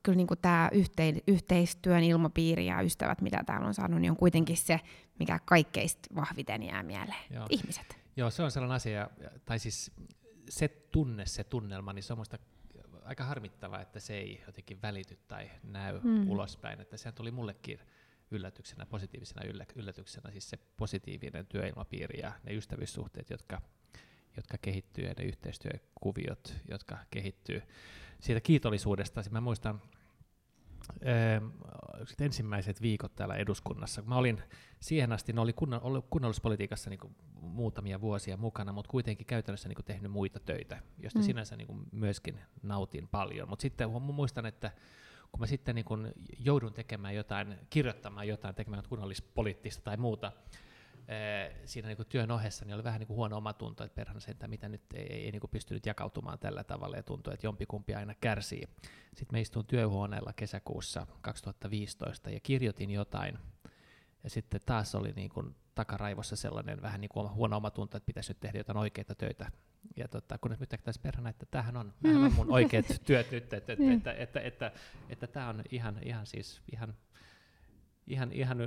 kyllä 0.04 0.16
niin 0.16 0.28
tämä 0.42 0.70
yhtei, 0.72 1.24
yhteistyön 1.28 2.04
ilmapiiri 2.04 2.66
ja 2.66 2.82
ystävät, 2.82 3.22
mitä 3.22 3.44
täällä 3.46 3.68
on 3.68 3.74
saanut, 3.74 4.02
niin 4.02 4.12
on 4.12 4.18
kuitenkin 4.18 4.58
se, 4.58 4.80
mikä 5.20 5.40
kaikkeista 5.46 6.16
vahviten 6.16 6.64
jää 6.64 6.84
mieleen. 6.84 7.24
Joo. 7.34 7.46
Ihmiset. 7.50 7.98
Joo, 8.18 8.30
se 8.30 8.44
on 8.44 8.52
sellainen 8.52 8.76
asia, 8.76 9.10
tai 9.46 9.60
siis 9.60 9.92
se 10.52 10.68
tunne, 10.68 11.26
se 11.26 11.44
tunnelma, 11.44 11.94
niin 11.94 12.04
se 12.04 12.14
on 12.14 12.20
musta 12.20 12.40
aika 13.04 13.24
harmittavaa, 13.24 13.82
että 13.82 14.00
se 14.00 14.18
ei 14.18 14.44
jotenkin 14.48 14.82
välity 14.82 15.20
tai 15.28 15.52
näy 15.64 16.00
mm. 16.04 16.30
ulospäin. 16.30 16.82
Että 16.82 16.98
sehän 16.98 17.14
tuli 17.14 17.32
mullekin 17.32 17.80
yllätyksenä, 18.32 18.86
positiivisena 18.86 19.42
yllätyksenä, 19.76 20.32
siis 20.32 20.50
se 20.50 20.60
positiivinen 20.78 21.46
työilmapiiri 21.46 22.20
ja 22.20 22.32
ne 22.44 22.54
ystävyyssuhteet, 22.54 23.30
jotka, 23.30 23.62
jotka 24.36 24.58
kehittyy 24.58 25.06
ja 25.06 25.14
ne 25.18 25.26
yhteistyökuviot, 25.26 26.54
jotka 26.70 26.98
kehittyy. 27.12 27.62
Siitä 28.20 28.42
kiitollisuudesta, 28.42 29.24
siis 29.24 29.32
mä 29.32 29.42
muistan 29.42 29.82
äh, 30.90 31.42
ensimmäiset 32.20 32.82
viikot 32.82 33.16
täällä 33.16 33.36
eduskunnassa. 33.36 34.02
Mä 34.02 34.16
olin 34.16 34.44
siihen 34.80 35.12
asti, 35.12 35.34
no 35.34 35.42
oli 35.42 35.54
ollut 35.82 36.06
kunnallispolitiikassa 36.10 36.90
niin 36.90 37.00
kuin 37.00 37.16
muutamia 37.42 38.02
vuosia 38.02 38.38
mukana, 38.38 38.72
mutta 38.72 38.92
kuitenkin 38.92 39.28
käytännössä 39.28 39.70
niin 39.70 39.76
kuin 39.76 39.86
tehnyt 39.86 40.12
muita 40.12 40.40
töitä, 40.40 40.80
joista 41.00 41.20
mm. 41.20 41.24
sinänsä 41.24 41.56
niin 41.56 41.68
kuin 41.68 41.80
myöskin 41.92 42.40
nautin 42.64 43.08
paljon. 43.08 43.50
Mutta 43.50 43.62
sitten 43.62 43.92
muistan, 44.02 44.46
että 44.46 44.72
kun 45.32 45.40
mä 45.40 45.48
sitten 45.48 45.76
niin 45.76 45.86
kun 45.86 46.12
joudun 46.40 46.74
tekemään 46.74 47.16
jotain, 47.16 47.58
kirjoittamaan 47.70 48.28
jotain, 48.28 48.56
tekemään 48.56 48.84
kunnallispoliittista 48.90 49.84
tai 49.84 49.98
muuta, 49.98 50.32
siinä 51.66 51.88
niin 51.88 51.98
työn 52.10 52.32
ohessa 52.32 52.66
niin 52.66 52.76
oli 52.76 52.84
vähän 52.84 53.00
niin 53.00 53.08
kuin 53.08 53.18
huono 53.18 53.38
omatunto, 53.38 53.84
että 53.84 53.96
perhana 53.96 54.20
että 54.28 54.48
mitä 54.48 54.70
nyt 54.70 54.82
ei, 54.94 55.14
ei, 55.14 55.26
ei 55.26 55.32
niin 55.32 55.42
pystynyt 55.52 55.86
jakautumaan 55.86 56.40
tällä 56.40 56.64
tavalla 56.64 56.98
ja 56.98 57.04
tuntuu, 57.04 57.34
että 57.34 57.48
jompikumpi 57.48 57.96
aina 57.96 58.16
kärsii. 58.22 58.68
Sitten 59.16 59.28
me 59.32 59.42
istuin 59.42 59.66
työhuoneella 59.66 60.34
kesäkuussa 60.34 61.08
2015 61.22 62.30
ja 62.30 62.40
kirjoitin 62.40 62.92
jotain 62.92 63.38
ja 64.24 64.30
sitten 64.30 64.62
taas 64.66 64.96
oli 64.96 65.12
niin 65.12 65.30
kuin 65.30 65.56
takaraivossa 65.76 66.36
sellainen 66.36 66.82
vähän 66.82 67.02
niin 67.02 67.10
kuin 67.10 67.32
huono 67.32 67.58
omatunto, 67.58 67.98
että 67.98 68.06
pitäisi 68.06 68.32
nyt 68.32 68.40
tehdä 68.40 68.60
jotain 68.60 68.78
oikeita 68.78 69.16
töitä 69.16 69.52
ja 69.96 70.08
tota, 70.08 70.38
kun 70.38 70.52
nyt 70.60 70.70
taas 70.84 71.00
perhana, 71.00 71.30
että 71.30 71.46
tämähän 71.46 71.78
on, 71.78 71.94
mm. 72.04 72.26
on 72.26 72.34
mun 72.34 72.52
oikeat 72.52 72.86
työt 73.06 73.32
nyt, 73.32 73.54
että, 73.54 73.74
että, 73.74 73.94
että, 73.94 74.14
että, 74.14 74.40
että, 74.40 74.72
että 75.10 75.28
tämä 75.28 75.50
on 75.50 75.64
ihan, 75.72 76.00
ihan 76.04 76.26
siis 76.26 76.62
ihan, 76.72 76.94
ihan, 78.08 78.32
ihan 78.32 78.58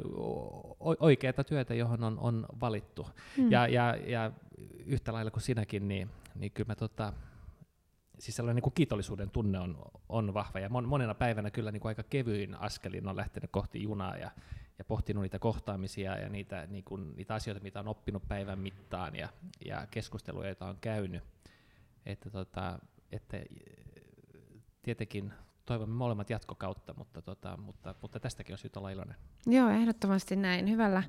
oikeaa 0.81 1.45
työtä, 1.49 1.75
johon 1.75 2.05
on, 2.05 2.19
on 2.19 2.47
valittu. 2.61 3.07
Mm. 3.39 3.51
Ja, 3.51 3.67
ja, 3.67 3.97
ja 3.97 4.33
yhtä 4.87 5.13
lailla 5.13 5.31
kuin 5.31 5.43
sinäkin, 5.43 5.89
niin, 5.89 6.11
niin 6.35 6.53
kyllä 6.53 6.69
mä 6.69 6.75
tota, 6.75 7.13
siis 8.19 8.37
sellainen 8.37 8.57
niin 8.57 8.63
kuin 8.63 8.75
kiitollisuuden 8.75 9.31
tunne 9.31 9.59
on, 9.59 9.79
on 10.09 10.35
vahva, 10.35 10.61
ja 10.61 10.69
mon, 10.69 10.89
monena 10.89 11.15
päivänä 11.15 11.51
kyllä 11.51 11.73
niin 11.73 11.81
kuin 11.81 11.91
aika 11.91 12.03
kevyin 12.03 12.55
askelin 12.55 13.09
on 13.09 13.17
lähtenyt 13.17 13.51
kohti 13.51 13.83
junaa, 13.83 14.17
ja, 14.17 14.31
ja 14.79 14.85
pohtinut 14.85 15.23
niitä 15.23 15.39
kohtaamisia 15.39 16.19
ja 16.19 16.29
niitä, 16.29 16.67
niin 16.67 16.85
kuin, 16.85 17.17
niitä 17.17 17.35
asioita, 17.35 17.63
mitä 17.63 17.81
on 17.81 17.89
oppinut 17.89 18.29
päivän 18.29 18.59
mittaan 18.59 19.17
ja, 19.17 19.29
ja 19.65 19.87
keskusteluja, 19.91 20.49
joita 20.49 20.67
on 20.67 20.79
käynyt. 20.81 21.23
Että, 22.07 22.31
tota, 22.31 22.79
että 23.13 23.37
tietenkin 24.83 25.33
toivomme 25.67 25.95
molemmat 25.95 26.31
jatkokautta, 26.31 26.95
mutta, 26.97 27.23
tota, 27.23 27.57
mutta, 27.57 27.95
mutta 28.03 28.21
tästäkin 28.21 28.55
on 28.55 28.59
syytä 28.59 28.79
olla 28.79 28.91
iloinen. 28.91 29.17
Joo, 29.47 29.69
ehdottomasti 29.69 30.37
näin. 30.37 30.71
Hyvällä, 30.71 31.03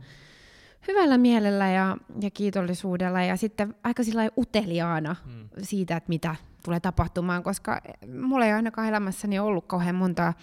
hyvällä 0.88 1.18
mielellä 1.18 1.72
ja, 1.72 1.98
ja 2.22 2.32
kiitollisuudella 2.32 3.22
ja 3.22 3.38
sitten 3.38 3.76
aika 3.84 4.04
sillä 4.04 4.30
uteliaana 4.38 5.16
hmm. 5.26 5.50
siitä, 5.62 5.98
että 5.98 6.10
mitä 6.10 6.36
tulee 6.64 6.80
tapahtumaan, 6.80 7.44
koska 7.44 7.82
mulla 8.22 8.46
ei 8.46 8.54
ainakaan 8.54 8.88
elämässäni 8.88 9.40
ollut 9.40 9.66
kauhean 9.68 9.96
montaa 9.96 10.34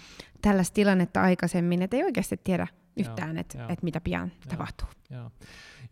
tällaista 0.42 0.74
tilannetta 0.74 1.22
aikaisemmin, 1.22 1.82
että 1.82 1.96
ei 1.96 2.04
oikeasti 2.04 2.40
tiedä, 2.44 2.66
yhtään, 2.96 3.38
että 3.38 3.66
et 3.68 3.82
mitä 3.82 4.00
pian 4.00 4.28
joo, 4.28 4.50
tapahtuu. 4.50 4.88
Joo. 5.10 5.30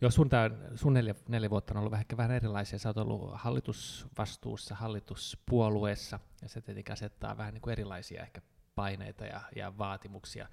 Joo, 0.01 0.11
sun, 0.11 0.29
tää, 0.29 0.49
sun 0.75 0.93
neljä, 0.93 1.15
neljä 1.27 1.49
vuotta 1.49 1.73
on 1.73 1.77
ollut 1.77 1.91
vähän, 1.91 2.05
vähän 2.17 2.31
erilaisia. 2.31 2.79
Sä 2.79 2.89
oot 2.89 2.97
ollut 2.97 3.31
hallitusvastuussa, 3.33 4.75
hallituspuolueessa, 4.75 6.19
ja 6.41 6.49
se 6.49 6.61
tietenkin 6.61 6.93
asettaa 6.93 7.37
vähän 7.37 7.53
niin 7.53 7.61
kuin 7.61 7.71
erilaisia 7.71 8.21
ehkä 8.21 8.41
paineita 8.75 9.25
ja, 9.25 9.41
ja 9.55 9.77
vaatimuksia. 9.77 10.47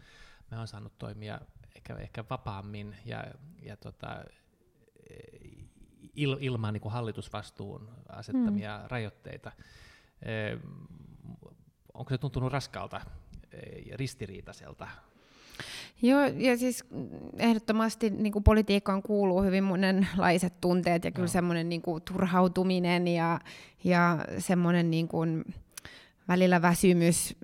Mä 0.51 0.59
oon 0.59 0.69
saanut 0.69 0.99
toimia 0.99 1.41
ehkä, 1.77 1.97
ehkä 1.97 2.25
vapaammin 2.31 2.97
ja, 3.05 3.25
ja 3.63 3.77
tota, 3.77 4.25
il, 6.15 6.37
ilman 6.41 6.75
niin 6.75 6.81
kuin 6.81 6.93
hallitusvastuun 6.93 7.91
asettamia 8.09 8.79
hmm. 8.79 8.87
rajoitteita. 8.89 9.53
E, 10.23 10.33
onko 11.95 12.11
se 12.11 12.19
tuntunut 12.19 12.53
raskaalta 12.53 13.01
ja 13.87 13.97
ristiriitaiselta 13.97 14.89
Joo, 16.03 16.21
ja 16.37 16.57
siis 16.57 16.85
ehdottomasti 17.39 18.11
niin 18.11 18.33
kuin 18.33 18.45
politiikkaan 18.45 19.03
kuuluu 19.03 19.43
hyvin 19.43 19.65
monenlaiset 19.65 20.61
tunteet 20.61 21.05
ja 21.05 21.11
kyllä 21.11 21.27
no. 21.27 21.33
semmoinen 21.33 21.69
niin 21.69 21.83
kuin, 21.83 22.03
turhautuminen 22.03 23.09
ja, 23.09 23.41
ja 23.85 24.19
semmoinen 24.39 24.91
niin 24.91 25.09
kuin, 25.09 25.45
välillä 26.29 26.63
väsymys 26.63 27.37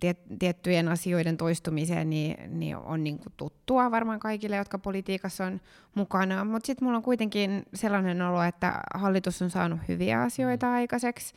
tiet, 0.00 0.18
tiettyjen 0.38 0.88
asioiden 0.88 1.36
toistumiseen 1.36 2.10
niin, 2.10 2.58
niin 2.58 2.76
on 2.76 3.04
niin 3.04 3.18
kuin 3.18 3.32
tuttua 3.36 3.90
varmaan 3.90 4.20
kaikille, 4.20 4.56
jotka 4.56 4.78
politiikassa 4.78 5.44
on 5.44 5.60
mukana. 5.94 6.44
Mutta 6.44 6.66
sitten 6.66 6.84
mulla 6.84 6.96
on 6.96 7.02
kuitenkin 7.02 7.62
sellainen 7.74 8.22
olo, 8.22 8.42
että 8.42 8.80
hallitus 8.94 9.42
on 9.42 9.50
saanut 9.50 9.80
hyviä 9.88 10.22
asioita 10.22 10.66
mm. 10.66 10.72
aikaiseksi. 10.72 11.34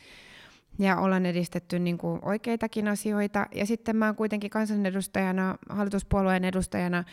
Ja 0.78 0.96
ollaan 0.96 1.26
edistetty 1.26 1.78
niin 1.78 1.98
kuin 1.98 2.20
oikeitakin 2.22 2.88
asioita. 2.88 3.46
Ja 3.54 3.66
sitten 3.66 3.96
mä 3.96 4.06
oon 4.06 4.16
kuitenkin 4.16 4.50
kansanedustajana, 4.50 5.58
hallituspuolueen 5.68 6.44
edustajana 6.44 7.04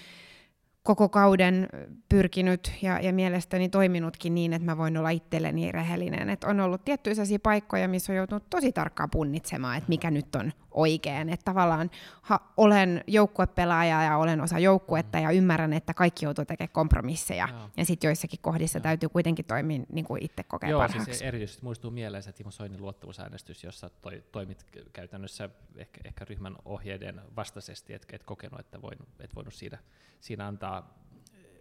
koko 0.83 1.09
kauden 1.09 1.69
pyrkinyt 2.09 2.71
ja, 2.81 2.99
ja 2.99 3.13
mielestäni 3.13 3.69
toiminutkin 3.69 4.35
niin, 4.35 4.53
että 4.53 4.65
mä 4.65 4.77
voin 4.77 4.97
olla 4.97 5.09
itselleni 5.09 5.71
rehellinen. 5.71 6.29
Et 6.29 6.43
on 6.43 6.59
ollut 6.59 6.85
tiettyjä 6.85 7.13
sellaisia 7.13 7.39
paikkoja, 7.39 7.87
missä 7.87 8.13
on 8.13 8.17
joutunut 8.17 8.49
tosi 8.49 8.71
tarkkaan 8.71 9.09
punnitsemaan, 9.09 9.77
että 9.77 9.89
mikä 9.89 10.11
nyt 10.11 10.35
on 10.35 10.53
oikein. 10.71 11.29
Että 11.29 11.43
tavallaan 11.45 11.91
ha, 12.21 12.39
olen 12.57 13.03
joukkuepelaaja 13.07 14.03
ja 14.03 14.17
olen 14.17 14.41
osa 14.41 14.59
joukkuetta 14.59 15.19
ja 15.19 15.31
ymmärrän, 15.31 15.73
että 15.73 15.93
kaikki 15.93 16.25
joutuu 16.25 16.45
tekemään 16.45 16.73
kompromisseja. 16.73 17.47
Joo. 17.51 17.69
Ja 17.77 17.85
sitten 17.85 18.07
joissakin 18.07 18.39
kohdissa 18.41 18.77
Joo. 18.79 18.83
täytyy 18.83 19.09
kuitenkin 19.09 19.45
toimia 19.45 19.81
niin 19.91 20.05
kuin 20.05 20.23
itse 20.23 20.43
kokea 20.43 20.69
Joo, 20.69 20.81
siis 20.81 20.91
parhaaksi. 20.91 21.11
siis 21.11 21.27
erityisesti 21.27 21.63
muistuu 21.63 21.91
mieleen 21.91 22.23
se 22.23 22.31
Timo 22.31 22.51
Soinin 22.51 22.81
luottamusäänestys, 22.81 23.63
jossa 23.63 23.89
toi, 23.89 24.23
toimit 24.31 24.65
käytännössä 24.93 25.49
ehkä, 25.75 26.01
ehkä 26.05 26.25
ryhmän 26.25 26.55
ohjeiden 26.65 27.21
vastaisesti, 27.35 27.93
et, 27.93 28.05
et 28.11 28.23
kokenut, 28.23 28.59
että 28.59 28.81
voin, 28.81 28.97
et 29.19 29.35
voinut 29.35 29.53
siinä, 29.53 29.77
siinä 30.19 30.47
antaa 30.47 30.72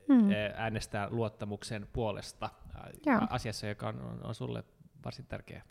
hmm. 0.08 0.28
äänestää 0.56 1.08
luottamuksen 1.10 1.86
puolesta 1.92 2.50
Joo. 3.06 3.20
asiassa, 3.30 3.66
joka 3.66 3.88
on, 3.88 4.00
on, 4.02 4.20
on 4.24 4.34
sulle 4.34 4.64
varsin 5.04 5.26
tärkeä. 5.26 5.62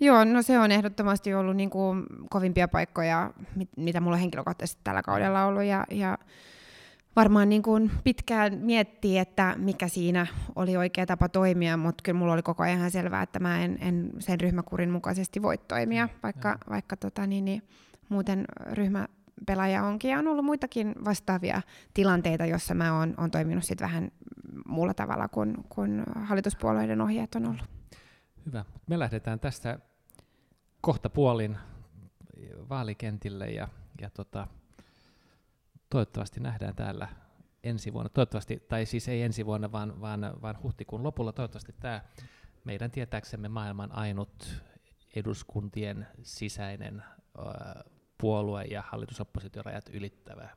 Joo, 0.00 0.24
no 0.24 0.42
se 0.42 0.58
on 0.58 0.70
ehdottomasti 0.70 1.34
ollut 1.34 1.56
niin 1.56 1.70
kuin 1.70 2.06
kovimpia 2.30 2.68
paikkoja, 2.68 3.30
mit, 3.56 3.68
mitä 3.76 4.00
mulla 4.00 4.16
henkilökohtaisesti 4.16 4.80
tällä 4.84 5.02
kaudella 5.02 5.46
ollut. 5.46 5.62
Ja, 5.64 5.84
ja 5.90 6.18
varmaan 7.16 7.48
niin 7.48 7.62
kuin 7.62 7.90
pitkään 8.04 8.58
miettii, 8.58 9.18
että 9.18 9.54
mikä 9.58 9.88
siinä 9.88 10.26
oli 10.56 10.76
oikea 10.76 11.06
tapa 11.06 11.28
toimia, 11.28 11.76
mutta 11.76 12.02
kyllä 12.02 12.18
mulla 12.18 12.32
oli 12.32 12.42
koko 12.42 12.62
ajan 12.62 12.90
selvää, 12.90 13.22
että 13.22 13.38
mä 13.40 13.64
en, 13.64 13.78
en 13.80 14.10
sen 14.18 14.40
ryhmäkurin 14.40 14.90
mukaisesti 14.90 15.42
voi 15.42 15.58
toimia, 15.58 16.08
vaikka, 16.22 16.58
vaikka 16.70 16.96
tota, 16.96 17.26
niin, 17.26 17.44
niin, 17.44 17.62
muuten 18.08 18.44
ryhmä 18.72 19.08
pelaaja 19.46 19.84
onkin. 19.84 20.10
Ja 20.10 20.18
on 20.18 20.28
ollut 20.28 20.44
muitakin 20.44 20.94
vastaavia 21.04 21.62
tilanteita, 21.94 22.46
jossa 22.46 22.74
mä 22.74 22.98
oon, 22.98 23.14
oon 23.18 23.30
toiminut 23.30 23.64
sit 23.64 23.80
vähän 23.80 24.12
muulla 24.66 24.94
tavalla 24.94 25.28
kuin, 25.28 25.56
kuin 25.68 26.02
hallituspuolueiden 26.14 27.00
ohjeet 27.00 27.34
on 27.34 27.46
ollut. 27.46 27.64
Hyvä. 28.46 28.64
Me 28.86 28.98
lähdetään 28.98 29.40
tästä 29.40 29.78
kohta 30.80 31.10
puolin 31.10 31.56
vaalikentille 32.68 33.50
ja, 33.50 33.68
ja 34.00 34.10
tota, 34.10 34.46
toivottavasti 35.90 36.40
nähdään 36.40 36.74
täällä 36.74 37.08
ensi 37.62 37.92
vuonna. 37.92 38.08
Toivottavasti, 38.08 38.62
tai 38.68 38.86
siis 38.86 39.08
ei 39.08 39.22
ensi 39.22 39.46
vuonna, 39.46 39.72
vaan, 39.72 40.00
vaan, 40.00 40.20
vaan 40.42 40.62
huhtikuun 40.62 41.02
lopulla. 41.02 41.32
Toivottavasti 41.32 41.74
tämä 41.80 42.00
meidän 42.64 42.90
tietääksemme 42.90 43.48
maailman 43.48 43.92
ainut 43.92 44.62
eduskuntien 45.16 46.06
sisäinen 46.22 47.02
puolue- 48.20 48.64
ja 48.64 48.82
hallitusoppositiorajat 48.88 49.84
ylittävä 49.92 50.48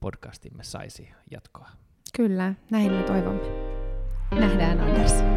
podcastimme 0.00 0.64
saisi 0.64 1.10
jatkoa. 1.30 1.68
Kyllä, 2.16 2.54
näin 2.70 2.92
me 2.92 3.02
toivomme. 3.02 3.42
Nähdään 4.30 4.80
Anders. 4.80 5.33